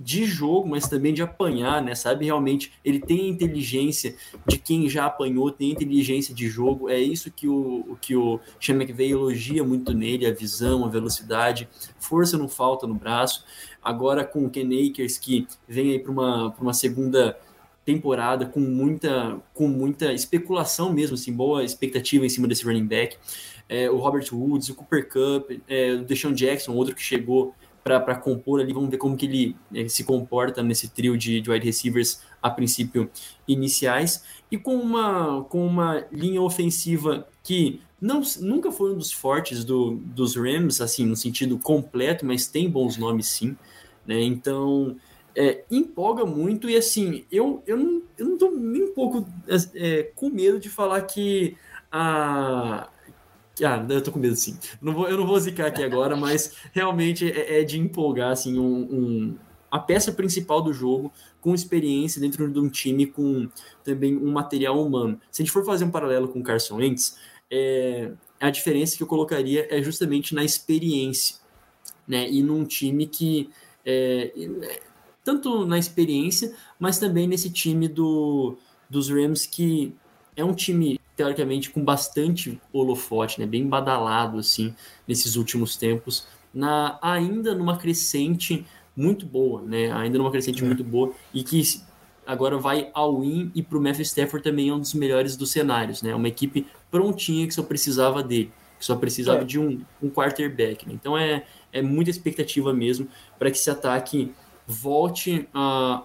[0.00, 1.94] de jogo, mas também de apanhar, né?
[1.94, 6.88] Sabe realmente, ele tem inteligência de quem já apanhou, tem inteligência de jogo.
[6.88, 11.68] É isso que o, que o Sean McVay elogia muito nele, a visão, a velocidade,
[11.98, 13.44] força não falta no braço.
[13.84, 17.38] Agora com o Ken Akers, que vem aí para uma, uma segunda
[17.84, 23.18] temporada com muita, com muita especulação mesmo, assim, boa expectativa em cima desse running back.
[23.68, 28.14] É, o Robert Woods, o Cooper Cup, é, o Deshaun Jackson, outro que chegou para
[28.16, 28.72] compor ali.
[28.72, 32.50] Vamos ver como que ele, ele se comporta nesse trio de, de, wide receivers a
[32.50, 33.10] princípio
[33.46, 34.24] iniciais.
[34.50, 39.96] E com uma, com uma linha ofensiva que não, nunca foi um dos fortes do,
[39.96, 43.56] dos Rams, assim, no sentido completo, mas tem bons nomes sim.
[44.06, 44.22] Né?
[44.22, 44.96] Então,
[45.34, 49.26] é, empolga muito e assim, eu, eu, não, eu não tô nem um pouco
[49.74, 51.56] é, com medo de falar que
[51.92, 52.88] a,
[53.64, 54.58] ah, eu tô com medo sim.
[54.80, 58.58] Não vou, eu não vou zicar aqui agora, mas realmente é, é de empolgar, assim,
[58.58, 59.38] um, um,
[59.70, 63.48] a peça principal do jogo com experiência dentro de um time com
[63.84, 65.20] também um material humano.
[65.30, 67.18] Se a gente for fazer um paralelo com o Carson Wentz,
[67.50, 71.36] é, a diferença que eu colocaria é justamente na experiência,
[72.06, 72.28] né?
[72.30, 73.50] E num time que
[73.84, 74.32] é,
[75.24, 78.56] tanto na experiência, mas também nesse time do,
[78.88, 79.94] dos Rams que
[80.36, 84.74] é um time teoricamente com bastante holofote, né, bem badalado assim
[85.06, 88.64] nesses últimos tempos, na ainda numa crescente
[88.96, 90.66] muito boa, né, ainda numa crescente é.
[90.66, 91.62] muito boa e que
[92.26, 95.50] agora vai ao win e para o Matthew Stafford também é um dos melhores dos
[95.50, 99.44] cenários, né, uma equipe prontinha que só precisava dele, que só precisava é.
[99.44, 100.94] de um, um quarterback, né?
[100.94, 103.06] então é é muita expectativa mesmo
[103.38, 104.32] para que esse ataque
[104.66, 105.46] volte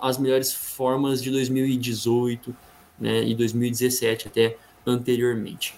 [0.01, 2.53] às melhores formas de 2018
[2.99, 5.77] né, e 2017 até anteriormente.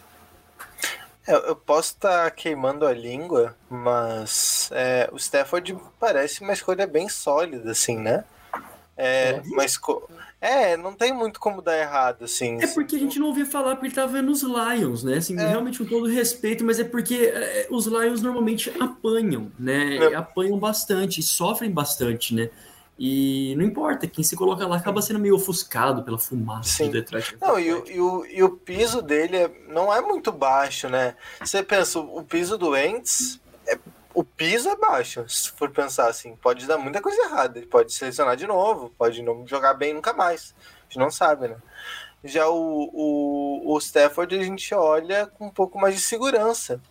[1.27, 6.87] É, eu posso estar tá queimando a língua, mas é, o Stafford parece uma escolha
[6.87, 8.23] bem sólida, assim, né?
[8.95, 9.55] É, Óbvio.
[9.55, 9.79] mas
[10.41, 12.59] é, não tem muito como dar errado, assim.
[12.61, 15.17] É porque a gente não ouvia falar porque ele tava nos Lions, né?
[15.17, 15.47] Assim, É.
[15.47, 19.97] realmente com todo respeito, mas é porque é, os Lions normalmente apanham, né?
[19.97, 20.15] É.
[20.15, 22.49] Apanham bastante, sofrem bastante, né?
[22.99, 26.85] E não importa, quem se coloca lá acaba sendo meio ofuscado pela fumaça Sim.
[26.87, 27.37] do Detroit.
[27.39, 31.15] Não, e, o- e o, e o piso dele é- não é muito baixo, né?
[31.39, 33.77] Você pensa, o piso do Ents, é-
[34.15, 36.35] o piso é baixo, se for pensar assim.
[36.37, 37.59] Pode dar muita coisa errada.
[37.59, 40.55] Ele pode selecionar de novo, pode não jogar bem nunca mais.
[40.59, 41.57] A gente não sabe, né?
[42.23, 46.81] Já o, o, o Stafford a gente olha com um pouco mais de segurança,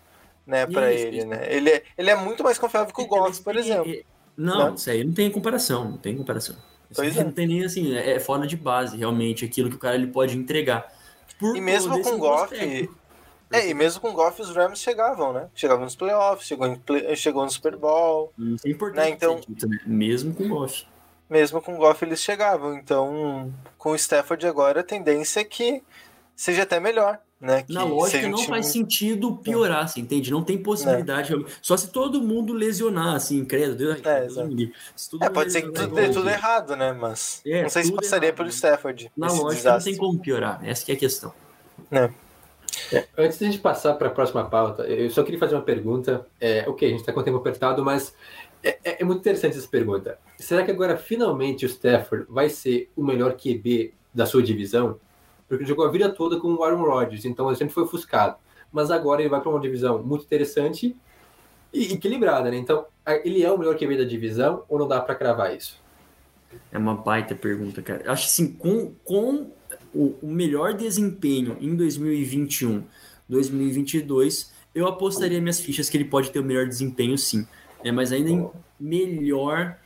[0.46, 1.52] né, pra Isso, ele, né?
[1.52, 3.92] Ele é, ele é muito mais confiável que o Goff, por exemplo.
[4.36, 6.56] Não, isso aí não tem comparação, não tem comparação.
[6.90, 7.24] Isso é.
[7.24, 10.06] Não tem nem assim, é é fora de base, realmente, aquilo que o cara ele
[10.08, 10.86] pode entregar.
[11.38, 12.54] Por E mesmo com o Goff.
[13.52, 15.48] É, e mesmo com o Goff, os Rams chegavam, né?
[15.54, 18.32] Chegavam nos playoffs, chegou, play- chegou no Super Bowl.
[18.38, 19.78] Isso é importante Né, então- dito, né?
[19.86, 20.84] Mesmo com o Goff.
[21.30, 22.74] Mesmo com o Goff, eles chegavam.
[22.76, 25.82] Então, com o Stafford agora, a tendência é que
[26.34, 27.62] seja até melhor, né?
[27.62, 30.30] Que Na lógica, não time- faz sentido piorar, você entende?
[30.30, 31.34] Não tem possibilidade.
[31.60, 33.74] Só se todo mundo lesionar, assim, credo.
[33.74, 34.72] Deus, É, Deus me.
[34.94, 36.92] Se todo É, pode ser que tudo dê tudo errado, né?
[36.92, 38.54] Mas É, não sei se passaria errado, pelo né?
[38.54, 39.12] Stafford.
[39.16, 39.92] Na esse lógica, desastre.
[39.92, 40.60] não tem como piorar.
[40.64, 41.32] Essa que é a questão.
[42.92, 45.62] É, antes de a gente passar para a próxima pauta, eu só queria fazer uma
[45.62, 46.26] pergunta.
[46.40, 48.14] É, ok, a gente está com o tempo apertado, mas
[48.62, 50.18] é, é- é muito interessante essa pergunta.
[50.38, 54.98] Será que agora finalmente o Stafford vai ser o melhor QB da sua divisão?
[55.48, 58.36] Porque ele jogou a vida toda com o Aaron Rodgers, então ele sempre foi ofuscado.
[58.72, 60.96] Mas agora ele vai para uma divisão muito interessante
[61.72, 62.56] e equilibrada, né?
[62.56, 62.86] Então,
[63.24, 65.80] ele é o melhor QB da divisão ou não dá para cravar isso?
[66.72, 68.02] É uma baita pergunta, cara.
[68.04, 69.50] Eu Acho assim, com, com
[69.94, 72.84] o, o melhor desempenho em 2021,
[73.28, 77.46] 2022, eu apostaria minhas fichas que ele pode ter o melhor desempenho, sim.
[77.84, 79.78] É, mas ainda em melhor.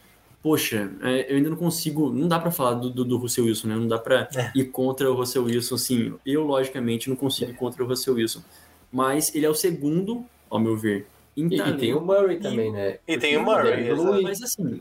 [0.43, 2.11] Poxa, é, eu ainda não consigo.
[2.11, 3.77] Não dá pra falar do, do, do Russell Wilson, né?
[3.77, 4.51] Não dá pra É.
[4.55, 6.15] ir contra o Russell Wilson, assim.
[6.25, 8.43] Eu, logicamente, não consigo ir contra o Russell Wilson.
[8.91, 11.07] Mas ele é o segundo, ao meu ver.
[11.37, 12.99] Em E, e tem o Murray também, né?
[13.07, 14.23] E tem o Murray, evoluir.
[14.23, 14.81] Mas assim,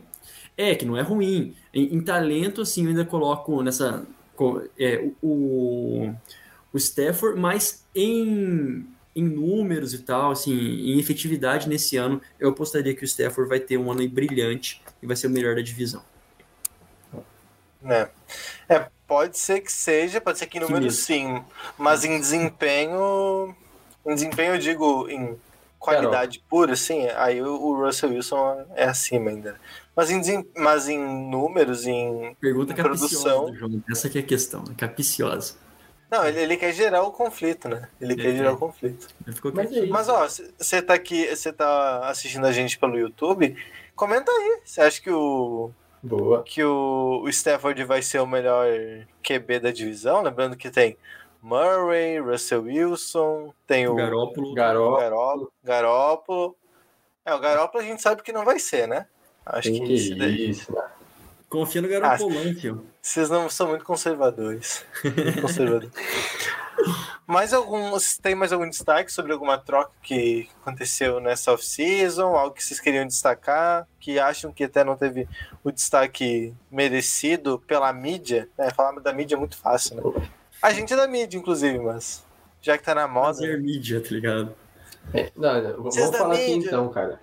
[0.56, 1.54] é que não é ruim.
[1.74, 4.06] Em, em talento, assim, eu ainda coloco nessa.
[4.78, 6.10] É, o,
[6.72, 12.94] o Stafford, mas em, em números e tal, assim, em efetividade nesse ano, eu apostaria
[12.94, 15.62] que o Stafford vai ter um ano aí brilhante e vai ser o melhor da
[15.62, 16.02] divisão.
[17.82, 18.08] né?
[18.68, 21.42] É, pode ser que seja, pode ser que em número sim,
[21.78, 23.54] mas em desempenho,
[24.06, 25.38] em desempenho eu digo em
[25.78, 29.58] qualidade pura, assim, aí o, Russell Wilson é acima ainda.
[29.96, 33.54] Mas em, desem- mas em números, em Pergunta Em produção.
[33.54, 33.82] João.
[33.90, 34.74] Essa que é a questão, né?
[34.76, 35.54] capiciosa.
[36.10, 37.88] não, ele, ele quer gerar o conflito, né?
[38.00, 38.36] Ele quer É.
[38.36, 39.08] gerar o conflito.
[39.54, 40.28] Mas Mas ó,
[40.58, 43.56] você tá aqui, você tá assistindo a gente pelo YouTube,
[44.00, 44.60] comenta aí.
[44.64, 45.70] Você acha que o
[46.02, 46.42] Boa.
[46.42, 48.66] que o, o Stafford vai ser o melhor
[49.22, 50.22] QB da divisão?
[50.22, 50.96] Lembrando que tem
[51.42, 54.54] Murray, Russell Wilson, tem o Garópolo.
[54.54, 54.96] Garó.
[54.98, 55.52] Garópolo.
[55.62, 56.56] Garópolo.
[57.24, 59.06] É, o Garópolo a gente sabe que não vai ser, né?
[59.44, 60.74] Acho que, Que isso daí- isso.
[61.48, 62.86] Confia no Ah, Garopolão, tio.
[63.02, 64.84] vocês não são muito conservadores.
[65.04, 65.90] Muito conservadores.
[67.26, 72.34] Mais algum, tem mais algum destaque sobre alguma troca que aconteceu nessa off-season?
[72.36, 73.86] Algo que vocês queriam destacar?
[73.98, 75.28] Que acham que até não teve
[75.62, 78.48] o destaque merecido pela mídia?
[78.58, 80.28] É, falar da mídia é muito fácil, né?
[80.60, 82.24] A gente é da mídia, inclusive, mas
[82.60, 83.34] já que tá na moda.
[83.34, 84.54] Fazer mídia, tá ligado?
[85.14, 86.68] É, não, não, vamos falar aqui mídia.
[86.68, 87.20] então, cara.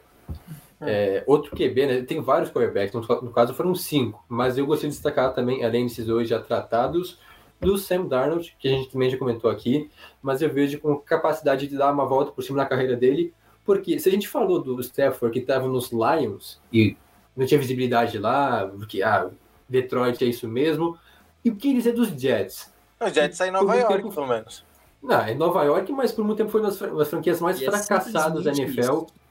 [0.79, 2.01] É, outro QB, né?
[2.03, 5.87] Tem vários quarterbacks, no, no caso foram cinco, mas eu gostaria de destacar também, além
[5.87, 7.19] desses dois já tratados,
[7.59, 9.89] do Sam Darnold, que a gente também já comentou aqui,
[10.21, 13.33] mas eu vejo com capacidade de dar uma volta por cima na carreira dele,
[13.65, 16.95] porque se a gente falou do Stafford que estava nos Lions e
[17.35, 19.29] não tinha visibilidade lá, porque ah,
[19.67, 20.97] Detroit é isso mesmo,
[21.43, 22.71] e o que dizer dos Jets?
[22.99, 24.65] O Jets sai em Nova York, tempo- pelo menos.
[25.01, 27.69] Não, é Nova York, mas por muito tempo foi uma das franquias mais E é
[27.71, 28.79] fracassadas da NFL.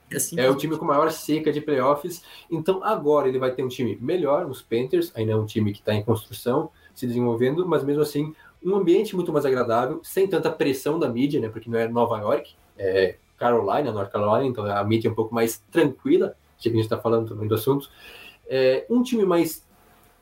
[0.09, 0.37] isso.
[0.39, 2.23] É, É o time com maior seca de playoffs.
[2.49, 5.79] Então agora ele vai ter um time melhor, os Panthers, ainda é um time que
[5.79, 8.33] está em construção, se desenvolvendo, mas mesmo assim
[8.63, 11.47] um ambiente muito mais agradável, sem tanta pressão da mídia, né?
[11.47, 15.33] Porque não é Nova York, é Carolina, North Carolina, então a mídia é um pouco
[15.33, 17.89] mais tranquila, que a gente está falando também do assunto.
[18.49, 19.65] É, um time mais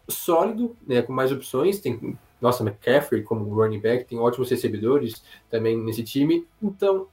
[0.10, 1.02] sólido, né?
[1.02, 6.46] Com mais opções, tem nossa McCaffrey como running back, tem ótimos recebedores também nesse time.
[6.62, 7.08] Então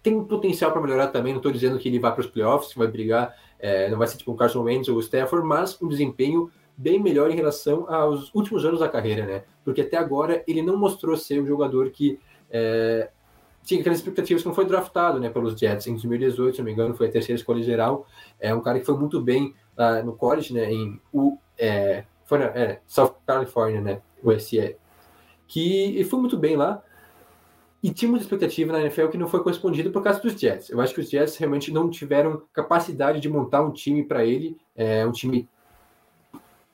[0.00, 1.32] tem um potencial para melhorar também.
[1.32, 4.06] Não estou dizendo que ele vai para os playoffs, que vai brigar, é, não vai
[4.06, 7.92] ser tipo o Carson Wentz ou o Stafford, mas um desempenho bem melhor em relação
[7.92, 9.42] aos últimos anos da carreira, né?
[9.64, 13.10] Porque até agora ele não mostrou ser um jogador que é,
[13.64, 16.72] tinha aquelas expectativas que não foi draftado, né, pelos Jets em 2018, se não me
[16.72, 18.06] engano, foi a terceira escolha geral.
[18.40, 22.38] É um cara que foi muito bem ah, no college, né, em U, é, Foi,
[22.40, 24.00] é, South California, né?
[24.22, 24.76] USC.
[25.46, 26.82] Que foi muito bem lá.
[27.82, 30.70] E tinha muita expectativa na NFL que não foi correspondida por causa dos Jets.
[30.70, 34.56] Eu acho que os Jets realmente não tiveram capacidade de montar um time para ele,
[34.74, 35.48] é, um time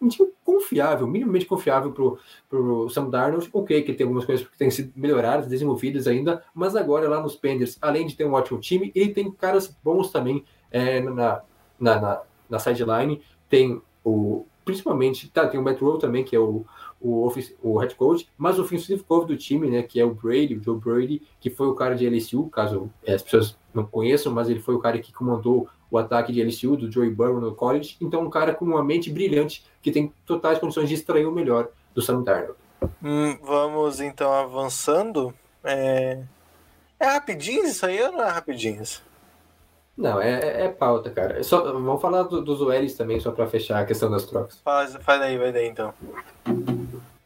[0.04, 3.48] um time confiável, minimamente confiável pro, pro Sam Darnold.
[3.52, 7.34] Ok, que tem algumas coisas que têm sido melhoradas, desenvolvidas ainda, mas agora lá nos
[7.34, 11.42] Panthers, além de ter um ótimo time, ele tem caras bons também é, na,
[11.78, 13.20] na, na, na sideline.
[13.48, 14.44] Tem o.
[14.64, 16.64] Principalmente, tá, tem o Matt Rowe também, que é o,
[16.98, 17.30] o,
[17.62, 20.62] o head coach, mas o offensive coach do time, né, que é o Brady, o
[20.62, 24.60] Joe Brady, que foi o cara de LSU, caso as pessoas não conheçam, mas ele
[24.60, 27.96] foi o cara que comandou o ataque de LSU, do Joey Burrow no college.
[28.00, 31.68] Então, um cara com uma mente brilhante, que tem totais condições de extrair o melhor
[31.94, 32.58] do Sam Darnold.
[33.02, 35.32] Hum, vamos, então, avançando.
[35.62, 36.22] É...
[36.98, 38.82] é rapidinho isso aí ou não é rapidinho?
[39.96, 41.42] Não, é, é, é pauta, cara.
[41.42, 44.60] Só, vamos falar do, dos OLs também, só para fechar a questão das trocas.
[44.60, 45.94] Faz, faz daí, vai daí, então.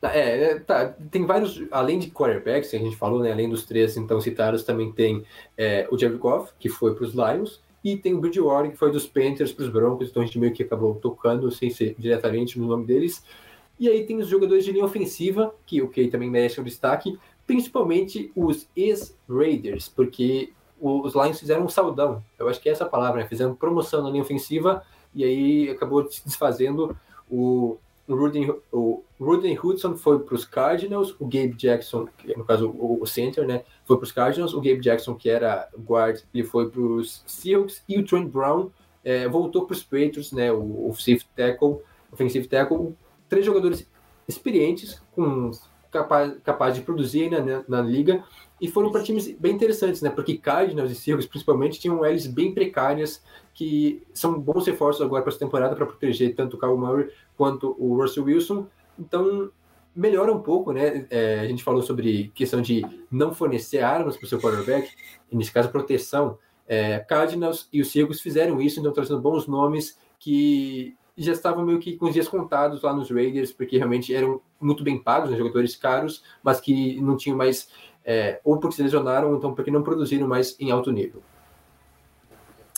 [0.02, 3.96] É, é, tá, tem vários, além de quarterbacks, a gente falou, né, além dos três
[3.96, 5.24] então citados, também tem
[5.56, 8.90] é, o Jared Goff, que foi para os Lions, e tem o Bridgewater, que foi
[8.90, 12.58] dos Panthers para os Broncos, então a gente meio que acabou tocando, sem ser diretamente
[12.58, 13.24] no nome deles.
[13.78, 17.18] E aí tem os jogadores de linha ofensiva, que o que também merece um destaque,
[17.46, 23.22] principalmente os ex-Raiders, porque os Lions fizeram um saudão, eu acho que é essa palavra,
[23.22, 23.28] né?
[23.28, 26.96] fizeram promoção na linha ofensiva, e aí acabou se desfazendo
[27.28, 27.78] o
[28.08, 33.06] o Ruden, o Hudson foi para os Cardinals, o Gabe Jackson, no caso o, o
[33.06, 36.80] center, né, foi para os Cardinals, o Gabe Jackson, que era guard, ele foi para
[36.80, 38.70] os Seahawks, e o Trent Brown
[39.04, 41.78] é, voltou para os Patriots, né, o offensive tackle,
[42.10, 42.94] offensive tackle,
[43.28, 43.86] três jogadores
[44.26, 45.50] experientes, com
[45.90, 48.24] capaz, capaz de produzir na, na, na liga,
[48.60, 50.10] e foram para times bem interessantes, né?
[50.10, 53.22] Porque Cardinals e Seahawks, principalmente, tinham L's bem precárias,
[53.54, 57.08] que são bons reforços agora para essa temporada para proteger tanto o Kyle Murray
[57.38, 58.66] quanto o Russell Wilson.
[58.98, 59.50] Então,
[59.94, 61.06] melhora um pouco, né?
[61.08, 64.90] É, a gente falou sobre questão de não fornecer armas para o seu quarterback,
[65.30, 66.36] e nesse caso, proteção.
[66.66, 71.78] É, Cardinals e os Seahawks fizeram isso, então trazendo bons nomes que já estavam meio
[71.78, 75.36] que com os dias contados lá nos Raiders, porque realmente eram muito bem pagos, né,
[75.36, 77.68] jogadores caros, mas que não tinham mais
[78.04, 81.22] é, ou porque se lesionaram, ou então porque não produziram mais em alto nível.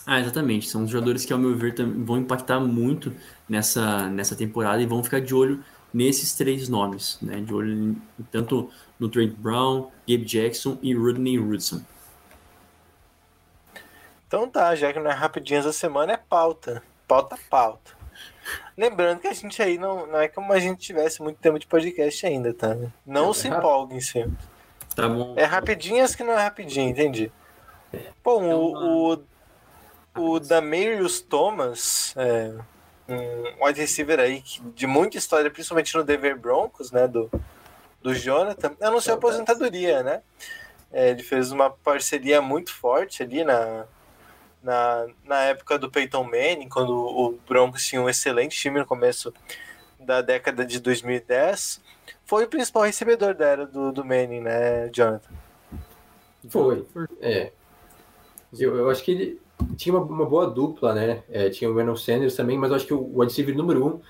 [0.07, 0.69] Ah, exatamente.
[0.69, 1.75] São jogadores que, ao meu ver,
[2.05, 3.13] vão impactar muito
[3.49, 7.41] nessa, nessa temporada e vão ficar de olho nesses três nomes, né?
[7.41, 11.83] De olho em, tanto no Trent Brown, Gabe Jackson e Rodney Rudson.
[14.27, 16.83] Então tá, já que não é rapidinho essa semana, é pauta.
[17.09, 17.99] Pauta, pauta.
[18.77, 21.67] Lembrando que a gente aí não, não é como a gente tivesse muito tempo de
[21.67, 22.77] podcast ainda, tá?
[23.05, 24.39] Não é, se empolguem sempre.
[24.95, 25.35] Tá bom.
[25.37, 27.33] É rapidinhas que não é rapidinho, entendi.
[28.23, 29.23] Bom, é o, o,
[30.17, 32.55] o Damarius Thomas, é,
[33.09, 34.43] um wide receiver aí
[34.75, 37.31] de muita história, principalmente no Denver Broncos, né, do,
[38.03, 40.23] do Jonathan, anunciou a aposentadoria, né?
[40.93, 43.87] É, ele fez uma parceria muito forte ali na,
[44.63, 49.33] na, na época do Peyton Manning, quando o Broncos tinha um excelente time no começo
[49.99, 51.81] da década de 2010
[52.31, 55.35] foi o principal recebedor da era do, do Manning, né, Jonathan?
[56.49, 56.87] Foi.
[57.21, 57.51] É.
[58.57, 59.41] Eu, eu acho que ele
[59.77, 61.23] tinha uma, uma boa dupla, né?
[61.31, 64.01] É, tinha o Manuel Sanders também, mas eu acho que o wide receiver número um,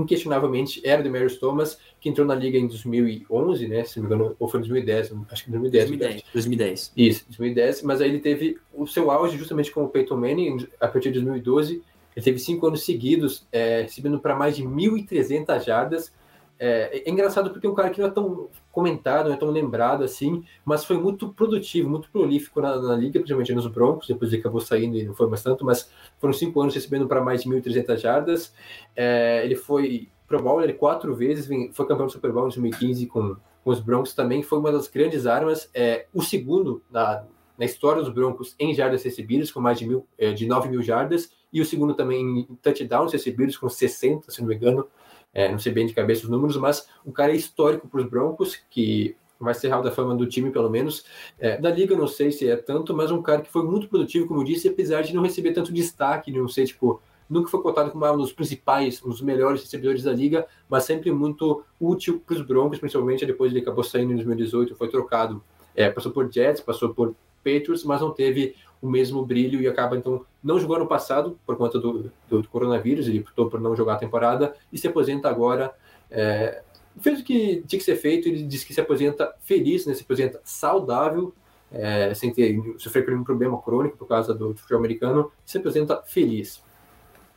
[0.00, 3.84] inquestionavelmente, era o Demarius Thomas, que entrou na liga em 2011, né?
[3.84, 5.84] Se não me engano, ou foi em 2010, acho que 2010.
[5.84, 6.92] 2010, 2010.
[6.96, 10.88] Isso, 2010, mas aí ele teve o seu auge justamente com o Peyton Manning a
[10.88, 11.82] partir de 2012.
[12.16, 16.12] Ele teve cinco anos seguidos, é, recebendo para mais de 1.300 jardas,
[16.60, 19.50] é, é, engraçado porque é um cara que não é tão comentado, não é tão
[19.50, 24.32] lembrado assim, mas foi muito produtivo, muito prolífico na, na liga, principalmente nos Broncos, depois
[24.32, 27.42] ele acabou saindo e não foi mais tanto, mas foram cinco anos recebendo para mais
[27.42, 28.54] de 1.300 jardas.
[28.94, 33.36] É, ele foi Pro Bowler quatro vezes, foi campeão do Super Bowl em 2015 com,
[33.64, 35.68] com os Broncos também, foi uma das grandes armas.
[35.74, 37.24] É, o segundo na,
[37.58, 40.82] na história dos Broncos em jardas recebidas, com mais de, mil, é, de 9 mil
[40.82, 44.86] jardas, e o segundo também em touchdowns recebidos, com 60, se não me engano.
[45.32, 48.06] É, não sei bem de cabeça os números, mas um cara é histórico para os
[48.08, 51.04] Broncos, que vai ser Hall da Fama do time, pelo menos.
[51.38, 54.26] É, da Liga, não sei se é tanto, mas um cara que foi muito produtivo,
[54.26, 57.90] como eu disse, apesar de não receber tanto destaque, não sei, tipo, nunca foi cotado
[57.90, 62.34] como um dos principais, um dos melhores recebedores da Liga, mas sempre muito útil para
[62.34, 65.42] os Broncos, principalmente depois ele acabou saindo em 2018, foi trocado,
[65.74, 69.96] é, passou por Jets, passou por Patriots, mas não teve o mesmo brilho e acaba
[69.96, 73.76] então não jogou no passado por conta do, do, do coronavírus, ele optou por não
[73.76, 75.72] jogar a temporada e se aposenta agora.
[76.10, 76.62] É,
[76.98, 80.02] fez o que tinha que ser feito, ele disse que se aposenta feliz, né, se
[80.02, 81.34] aposenta saudável,
[81.70, 86.62] é, sem ter sofrer nenhum problema crônico por causa do futebol americano, se aposenta feliz.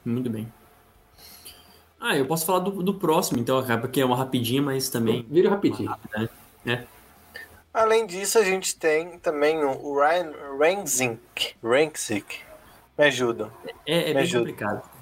[0.04, 0.52] Muito bem.
[2.00, 5.26] Ah, eu posso falar do, do próximo, então, cara, porque é uma rapidinha, mas também.
[5.30, 5.94] Vira rapidinho.
[7.74, 11.56] Além disso, a gente tem também o Ryan Rangzink.
[11.64, 12.40] Rangzink.
[12.98, 13.52] Me ajuda.
[13.86, 14.40] É, é Me ajuda.
[14.52, 14.94] complicado.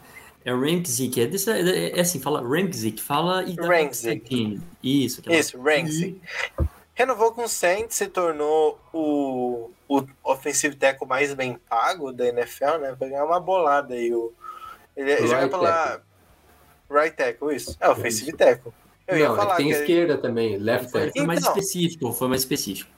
[0.43, 4.59] É Rankzik, é, desse, é, é assim, fala Rankzik, fala e piscadinha.
[4.81, 6.19] Isso, Isso, Rangzink.
[6.95, 12.77] Renovou com o Saints, se tornou o, o offensive tackle mais bem pago da NFL,
[12.79, 12.95] né?
[12.99, 14.13] Vai ganhar uma bolada aí.
[14.13, 14.33] O,
[14.95, 16.01] ele ele joga Right pela
[16.89, 17.77] right tackle, isso.
[17.79, 18.73] É, offensive tackle.
[19.07, 21.19] Eu ia não, falar tem que esquerda também, left Foi, tackle.
[21.19, 21.51] foi mais Então.
[21.53, 22.89] específico, foi mais específico.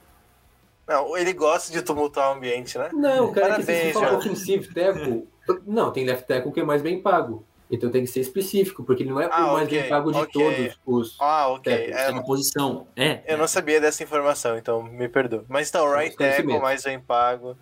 [0.88, 2.90] não, ele gosta de tumultuar o ambiente, né?
[2.94, 5.28] Não, cara, é que Parabéns, você fala offensive tackle,
[5.66, 7.46] não, tem left tackle que é mais bem pago.
[7.72, 10.12] Então tem que ser específico, porque ele não é Ah, o mais ok, bem pago
[10.12, 10.32] de ok.
[10.32, 11.18] todos os.
[11.20, 11.74] Ah, ok.
[11.76, 11.94] Tackle.
[11.94, 12.86] É, É uma posição.
[12.96, 13.22] É.
[13.26, 15.44] Eu não sabia dessa informação, então me perdoa.
[15.48, 17.58] Mas então, right tackle, mais bem pago,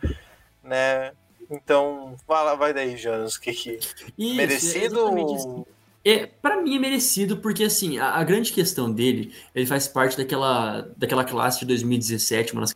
[0.62, 1.14] né?
[1.50, 3.80] Então, vai, vai daí, Jonas, o que que...
[4.18, 5.81] Isso, Merecido É.
[6.04, 10.18] É, para mim é merecido porque assim, a, a grande questão dele, ele faz parte
[10.18, 12.74] daquela, daquela classe de 2017, uma das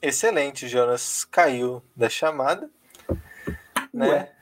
[0.00, 2.68] Excelente, Jonas caiu da chamada,
[3.94, 4.08] né?
[4.08, 4.32] Ué.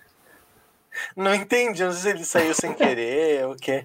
[1.15, 3.85] Não entendi, não sei se ele saiu sem querer ou o quê.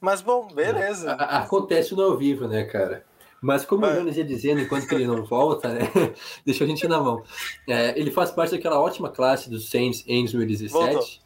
[0.00, 1.12] Mas bom, beleza.
[1.12, 3.04] A- a- Acontece no ao vivo, né, cara?
[3.40, 3.92] Mas como Vai.
[3.92, 5.80] o Jonas ia dizendo, enquanto que ele não volta, né?
[6.46, 7.24] Deixou a gente na mão.
[7.66, 10.92] É, ele faz parte daquela ótima classe dos Saints em 2017.
[10.92, 11.21] Voltou.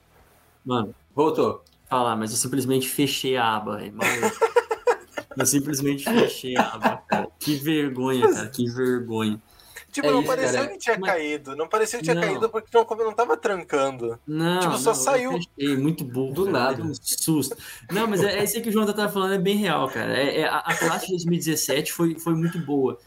[0.67, 1.63] Mano, Voltou.
[1.89, 3.79] falar, mas eu simplesmente fechei a aba.
[5.39, 7.29] Eu simplesmente fechei a aba, cara.
[7.39, 9.39] Que vergonha, cara, que vergonha.
[9.93, 10.73] Tipo, é não isso, pareceu cara.
[10.73, 11.57] que tinha Mas- caído.
[11.57, 12.23] Não pareceu que tinha Não.
[12.23, 14.19] caído porque não, não tava trancando.
[14.27, 15.33] Não, Tipo, só não, saiu.
[15.33, 16.33] Fechei, muito burro.
[16.33, 16.83] Do cara, nada.
[16.83, 17.55] Um susto.
[17.93, 20.15] Não, mas é, é isso aí que o João tava falando, é bem real, cara.
[20.19, 22.99] É, é- a, a classe de 2017 foi, foi muito boa.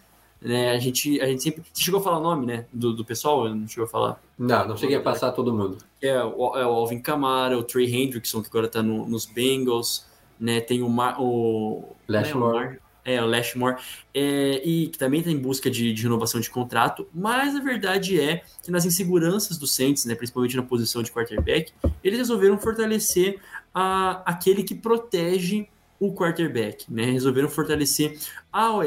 [0.42, 1.64] Né, a, gente, a gente sempre.
[1.74, 2.66] Você chegou a falar o nome, né?
[2.72, 3.46] Do, do pessoal?
[3.48, 4.22] Eu não chegou a falar.
[4.38, 5.78] Não, não cheguei a passar todo mundo.
[6.02, 10.06] É o, é o Alvin Kamara, o Trey Hendrickson, que agora tá no- nos Bengals,
[10.40, 10.62] né?
[10.62, 12.54] Tem o, Mar, o Lashmore.
[12.60, 13.76] né, o Mar- é, o Lashmore,
[14.14, 18.20] é, e que também está em busca de, de renovação de contrato, mas a verdade
[18.22, 21.72] é que nas inseguranças do Saints, né, principalmente na posição de quarterback,
[22.04, 23.40] eles resolveram fortalecer
[23.74, 25.68] a, aquele que protege
[26.00, 27.06] o quarterback, né?
[27.06, 28.18] Resolveram fortalecer
[28.52, 28.86] a OL,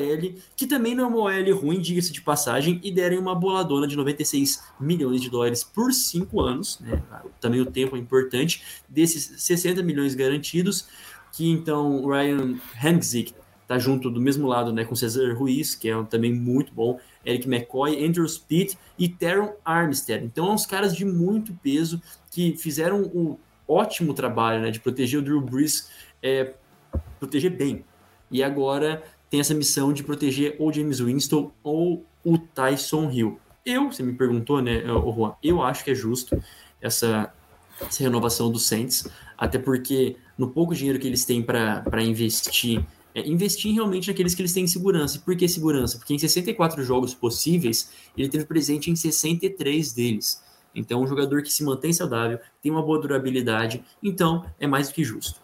[0.57, 3.97] que também não é uma OL ruim, diga-se de passagem, e deram uma boladona de
[3.97, 7.03] 96 milhões de dólares por cinco anos, né?
[7.41, 10.89] Também o tempo é importante, desses 60 milhões garantidos,
[11.33, 13.35] que então o Ryan Hangzik
[13.67, 17.49] tá junto do mesmo lado, né, com Cesar Ruiz, que é também muito bom, Eric
[17.49, 20.25] McCoy, Andrew Speed e Teron Armstead.
[20.25, 23.37] Então, são uns caras de muito peso que fizeram um
[23.67, 25.91] ótimo trabalho, né, de proteger o Drew Brees,
[26.23, 26.53] é,
[27.23, 27.85] proteger bem.
[28.31, 33.39] E agora tem essa missão de proteger ou James Winston ou o Tyson Hill.
[33.65, 36.43] Eu, você me perguntou, né, Juan, eu acho que é justo
[36.81, 37.33] essa,
[37.81, 39.07] essa renovação do Saints,
[39.39, 44.41] até porque no pouco dinheiro que eles têm para investir é investir realmente naqueles que
[44.41, 45.19] eles têm segurança.
[45.19, 45.99] Por que segurança?
[45.99, 50.43] Porque em 64 jogos possíveis, ele teve presente em 63 deles.
[50.75, 54.95] Então, um jogador que se mantém saudável, tem uma boa durabilidade, então é mais do
[54.95, 55.42] que justo.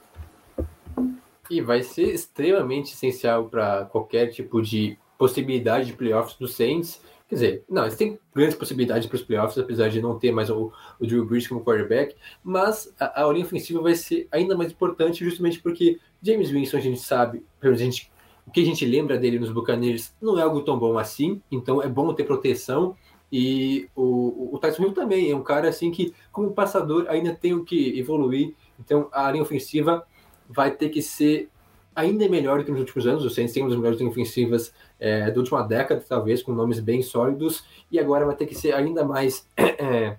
[1.51, 7.01] E vai ser extremamente essencial para qualquer tipo de possibilidade de playoffs do Saints.
[7.29, 10.49] Quer dizer, não, eles têm grandes possibilidades para os playoffs, apesar de não ter mais
[10.49, 14.73] o, o Drew Brees como quarterback, mas a, a linha ofensiva vai ser ainda mais
[14.73, 18.11] importante justamente porque James Winston, a gente sabe, a gente,
[18.47, 21.83] o que a gente lembra dele nos Buccaneers não é algo tão bom assim, então
[21.83, 22.97] é bom ter proteção.
[23.31, 27.53] E o, o Tyson Hill também é um cara assim que, como passador, ainda tem
[27.53, 28.55] o que evoluir.
[28.81, 30.07] Então a linha ofensiva
[30.49, 31.49] vai ter que ser
[31.95, 33.25] ainda melhor do que nos últimos anos.
[33.25, 37.03] O Saints tem uma das melhores ofensivas é, da última década, talvez, com nomes bem
[37.03, 40.17] sólidos, e agora vai ter que ser ainda mais é,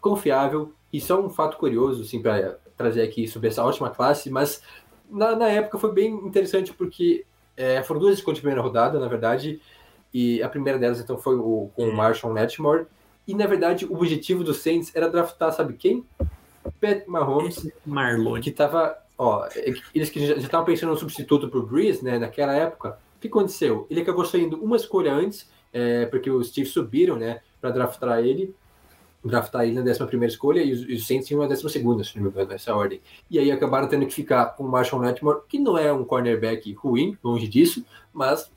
[0.00, 0.72] confiável.
[0.92, 4.62] E só um fato curioso, assim, para trazer aqui sobre essa ótima classe, mas
[5.10, 7.24] na, na época foi bem interessante porque
[7.56, 9.60] é, foram duas escolhas de primeira rodada, na verdade,
[10.12, 12.86] e a primeira delas então foi o, com o Marshall Letmore,
[13.26, 16.04] e na verdade o objetivo do Saints era draftar, sabe quem?
[16.80, 18.42] Pat Mahomes, Esse Marlone.
[18.42, 22.54] que tava, ó, é eles que já estavam pensando no substituto pro Breeze, né, naquela
[22.54, 22.98] época.
[23.16, 23.86] O que aconteceu?
[23.90, 28.54] Ele acabou saindo uma escolha antes, é, porque os Chiefs subiram, né, para draftar ele,
[29.24, 32.16] draftar ele na 11 primeira escolha e os, os Saints tinham a 12 segunda, se
[32.16, 33.00] não me engano, nessa ordem.
[33.30, 36.72] E aí acabaram tendo que ficar com o Marshall Letmore, que não é um cornerback
[36.72, 38.50] ruim, longe disso, mas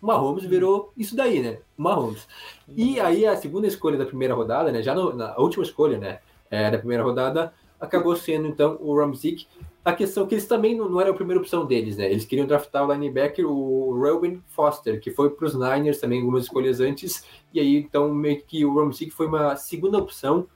[0.00, 1.58] o Mahomes virou isso daí, né?
[1.76, 2.26] O Mahomes.
[2.66, 6.20] E aí a segunda escolha da primeira rodada, né, já no- na última escolha, né,
[6.50, 9.46] é, da primeira rodada, acabou sendo então o Ramzik.
[9.84, 12.10] A questão é que eles também não, não era a primeira opção deles, né?
[12.10, 16.44] Eles queriam draftar o linebacker, o Robin Foster, que foi para os Niners também algumas
[16.44, 17.24] escolhas antes.
[17.52, 20.46] E aí então meio que o Ramzik foi uma segunda opção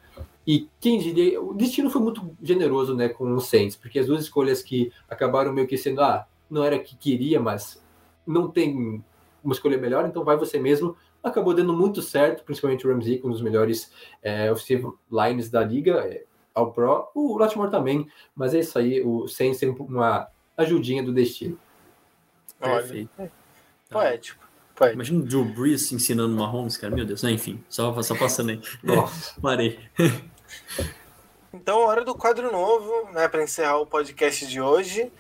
[0.46, 4.22] E quem diria, o destino foi muito generoso, né, com o Saints, porque as duas
[4.22, 7.82] escolhas que acabaram meio que sendo, ah, não era que queria, mas
[8.24, 9.02] não tem
[9.42, 10.96] uma escolha melhor, então vai você mesmo.
[11.22, 13.90] Acabou dando muito certo, principalmente o Ramsey, um dos melhores
[14.22, 16.24] é, offensive lines da liga, é,
[16.56, 17.08] ao Pro.
[17.14, 20.26] O Latimore também, mas é isso aí, o Saints tem uma
[20.56, 21.58] ajudinha do destino.
[22.60, 23.10] Olha, Perfeito.
[23.90, 24.48] poético.
[24.74, 24.94] poético.
[24.94, 26.94] Imagina o Drew Brees ensinando uma Mahomes, cara.
[26.94, 27.30] Meu Deus, né?
[27.30, 28.60] enfim, só, só passando aí.
[28.82, 29.38] Nossa.
[29.40, 29.78] Parei.
[31.52, 35.10] Então, hora do quadro novo, né, para encerrar o podcast de hoje.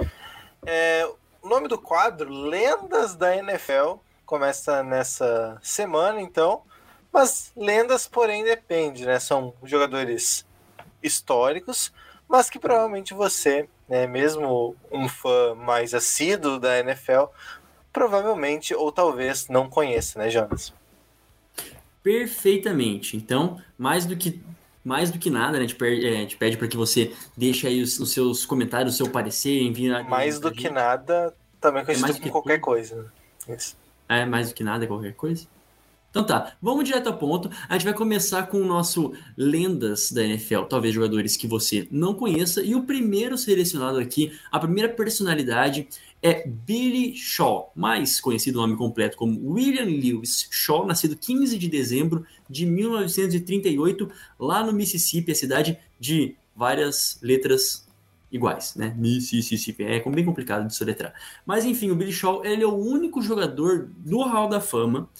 [0.66, 1.10] É,
[1.40, 3.94] o nome do quadro, Lendas da NFL,
[4.26, 6.62] começa nessa semana, então.
[7.10, 9.18] Mas lendas, porém, depende, né?
[9.18, 10.45] São jogadores
[11.06, 11.92] históricos,
[12.28, 17.24] mas que provavelmente você, né, mesmo um fã mais assíduo da NFL,
[17.92, 20.72] provavelmente ou talvez não conheça, né, Jonas?
[22.02, 23.16] Perfeitamente.
[23.16, 24.40] Então, mais do que
[24.84, 27.82] mais do que nada, né, a gente pede, é, pede para que você deixe aí
[27.82, 32.16] os, os seus comentários, o seu parecer, envie Mais do que nada, também conhecido mais
[32.16, 32.64] do que qualquer tudo.
[32.64, 33.12] coisa.
[33.48, 33.56] né?
[33.56, 33.76] Isso.
[34.08, 35.48] É mais do que nada, qualquer coisa.
[36.16, 37.50] Então tá, vamos direto ao ponto.
[37.68, 42.14] A gente vai começar com o nosso lendas da NFL, talvez jogadores que você não
[42.14, 42.62] conheça.
[42.62, 45.86] E o primeiro selecionado aqui, a primeira personalidade
[46.22, 51.68] é Billy Shaw, mais conhecido o nome completo como William Lewis Shaw, nascido 15 de
[51.68, 54.10] dezembro de 1938,
[54.40, 57.86] lá no Mississippi, a cidade de várias letras
[58.32, 58.94] iguais, né?
[58.96, 61.12] Mississippi, é bem complicado de soletrar.
[61.44, 65.10] Mas enfim, o Billy Shaw, ele é o único jogador do Hall da Fama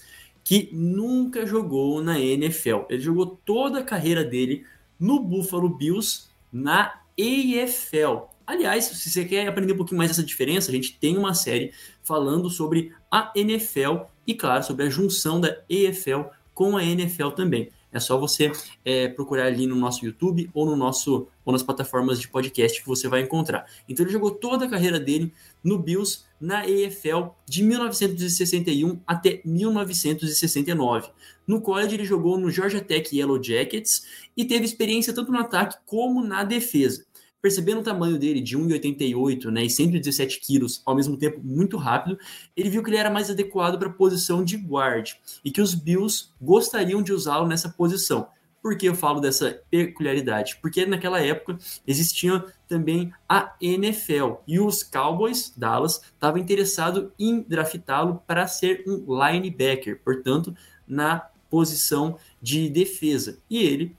[0.46, 2.82] que nunca jogou na NFL.
[2.88, 4.64] Ele jogou toda a carreira dele
[4.96, 8.28] no Buffalo Bills na AFL.
[8.46, 11.72] Aliás, se você quer aprender um pouquinho mais dessa diferença, a gente tem uma série
[12.00, 17.72] falando sobre a NFL e, claro, sobre a junção da AFL com a NFL também.
[17.92, 18.52] É só você
[18.84, 22.86] é, procurar ali no nosso YouTube ou no nosso ou nas plataformas de podcast que
[22.86, 23.66] você vai encontrar.
[23.88, 25.32] Então ele jogou toda a carreira dele
[25.66, 31.10] no Bills na AFL de 1961 até 1969.
[31.44, 34.06] No college ele jogou no Georgia Tech Yellow Jackets
[34.36, 37.04] e teve experiência tanto no ataque como na defesa.
[37.42, 42.18] Percebendo o tamanho dele de 1,88 né, e 117 quilos, ao mesmo tempo muito rápido,
[42.56, 45.10] ele viu que ele era mais adequado para a posição de guard
[45.44, 48.28] e que os Bills gostariam de usá-lo nessa posição.
[48.66, 50.58] Por que eu falo dessa peculiaridade?
[50.60, 51.56] Porque naquela época
[51.86, 59.06] existia também a NFL e os Cowboys Dallas estavam interessados em draftá-lo para ser um
[59.06, 60.52] linebacker, portanto,
[60.84, 63.38] na posição de defesa.
[63.48, 63.94] E ele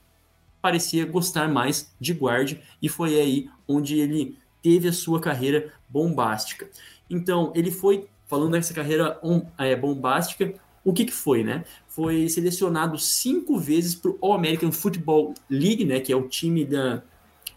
[0.61, 6.69] parecia gostar mais de guard e foi aí onde ele teve a sua carreira bombástica.
[7.09, 9.17] Então, ele foi, falando dessa carreira
[9.57, 10.53] é, bombástica,
[10.87, 11.65] o que, que foi, né?
[11.89, 15.99] Foi selecionado cinco vezes para o All-American Football League, né?
[15.99, 17.03] Que é o time da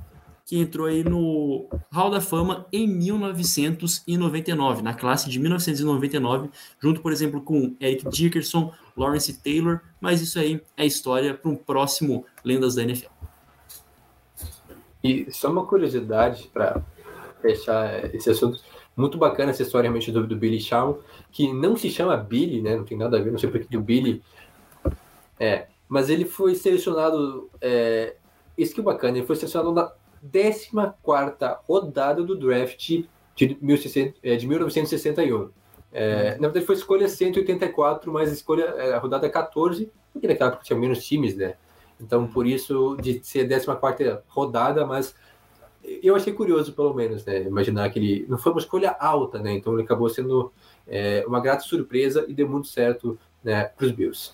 [0.53, 7.11] que entrou aí no Hall da Fama em 1999, na classe de 1999, junto, por
[7.11, 12.75] exemplo, com Eric Dickerson, Lawrence Taylor, mas isso aí é história para um próximo Lendas
[12.75, 13.09] da NFL.
[15.03, 16.83] E só uma curiosidade para
[17.41, 18.61] fechar esse assunto,
[18.95, 21.01] muito bacana essa história realmente do, do, Billy Shaw,
[21.31, 22.77] que não se chama Billy, né?
[22.77, 24.23] Não tem nada a ver, não sei porque o Billy.
[25.41, 27.49] É, mas ele foi selecionado.
[27.59, 28.17] É,
[28.59, 29.91] isso que é bacana, ele foi selecionado na
[30.23, 30.71] 14
[31.67, 33.05] rodada do draft
[33.35, 35.51] de, 1600, é, de 1961.
[35.93, 40.65] É, na verdade, foi escolha 184, mas a escolha, a rodada 14, porque naquela época
[40.65, 41.55] tinha menos times, né?
[42.01, 45.15] Então, por isso, de ser 14 rodada, mas
[46.03, 47.43] eu achei curioso, pelo menos, né?
[47.43, 49.53] Imaginar que ele não foi uma escolha alta, né?
[49.53, 50.53] Então, ele acabou sendo
[50.87, 54.33] é, uma grata surpresa e deu muito certo né, para os Bills.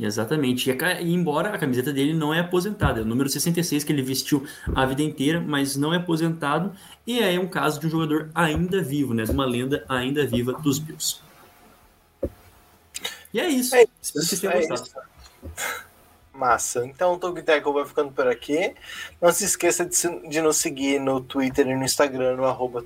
[0.00, 0.70] Exatamente.
[0.70, 3.92] E, a, e, embora a camiseta dele não é aposentada, é o número 66 que
[3.92, 6.72] ele vestiu a vida inteira, mas não é aposentado.
[7.06, 9.24] E é um caso de um jogador ainda vivo, né?
[9.24, 11.20] De uma lenda ainda viva dos Bills.
[13.32, 13.74] E é isso.
[13.76, 15.06] É Espero que vocês tenham é gostado.
[15.44, 15.90] Isso.
[16.32, 16.86] Massa.
[16.86, 18.74] Então o Tug Tackle vai ficando por aqui.
[19.20, 22.82] Não se esqueça de, de nos seguir no Twitter e no Instagram, no arroba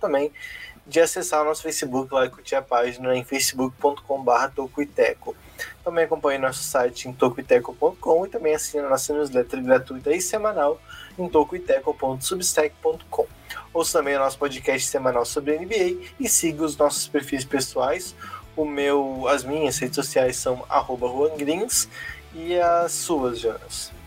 [0.00, 0.32] também
[0.86, 5.36] de acessar o nosso Facebook lá e curtir a página em facebook.com.br tocuiteco.
[5.84, 10.80] Também acompanhe nosso site em tocuiteco.com e também assine a nossa newsletter gratuita e semanal
[11.18, 13.26] em tocuiteco.substack.com.
[13.72, 18.14] Ouça também o nosso podcast semanal sobre NBA e siga os nossos perfis pessoais.
[18.56, 21.06] O meu, as minhas redes sociais são arroba
[22.34, 24.01] e as suas, Jonas?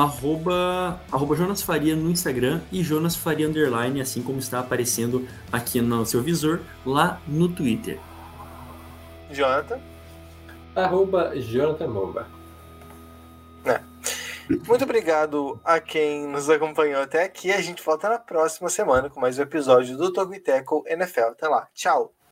[0.00, 5.80] Arroba, arroba Jonas Faria no Instagram e Jonas Faria Underline, assim como está aparecendo aqui
[5.82, 8.00] no seu visor, lá no Twitter.
[9.30, 9.78] Jonathan?
[10.74, 12.26] Arroba Jonathan Momba.
[13.64, 13.80] É.
[14.66, 17.52] Muito obrigado a quem nos acompanhou até aqui.
[17.52, 21.32] A gente volta na próxima semana com mais um episódio do Togo Tackle NFL.
[21.32, 21.68] Até lá.
[21.74, 22.14] Tchau.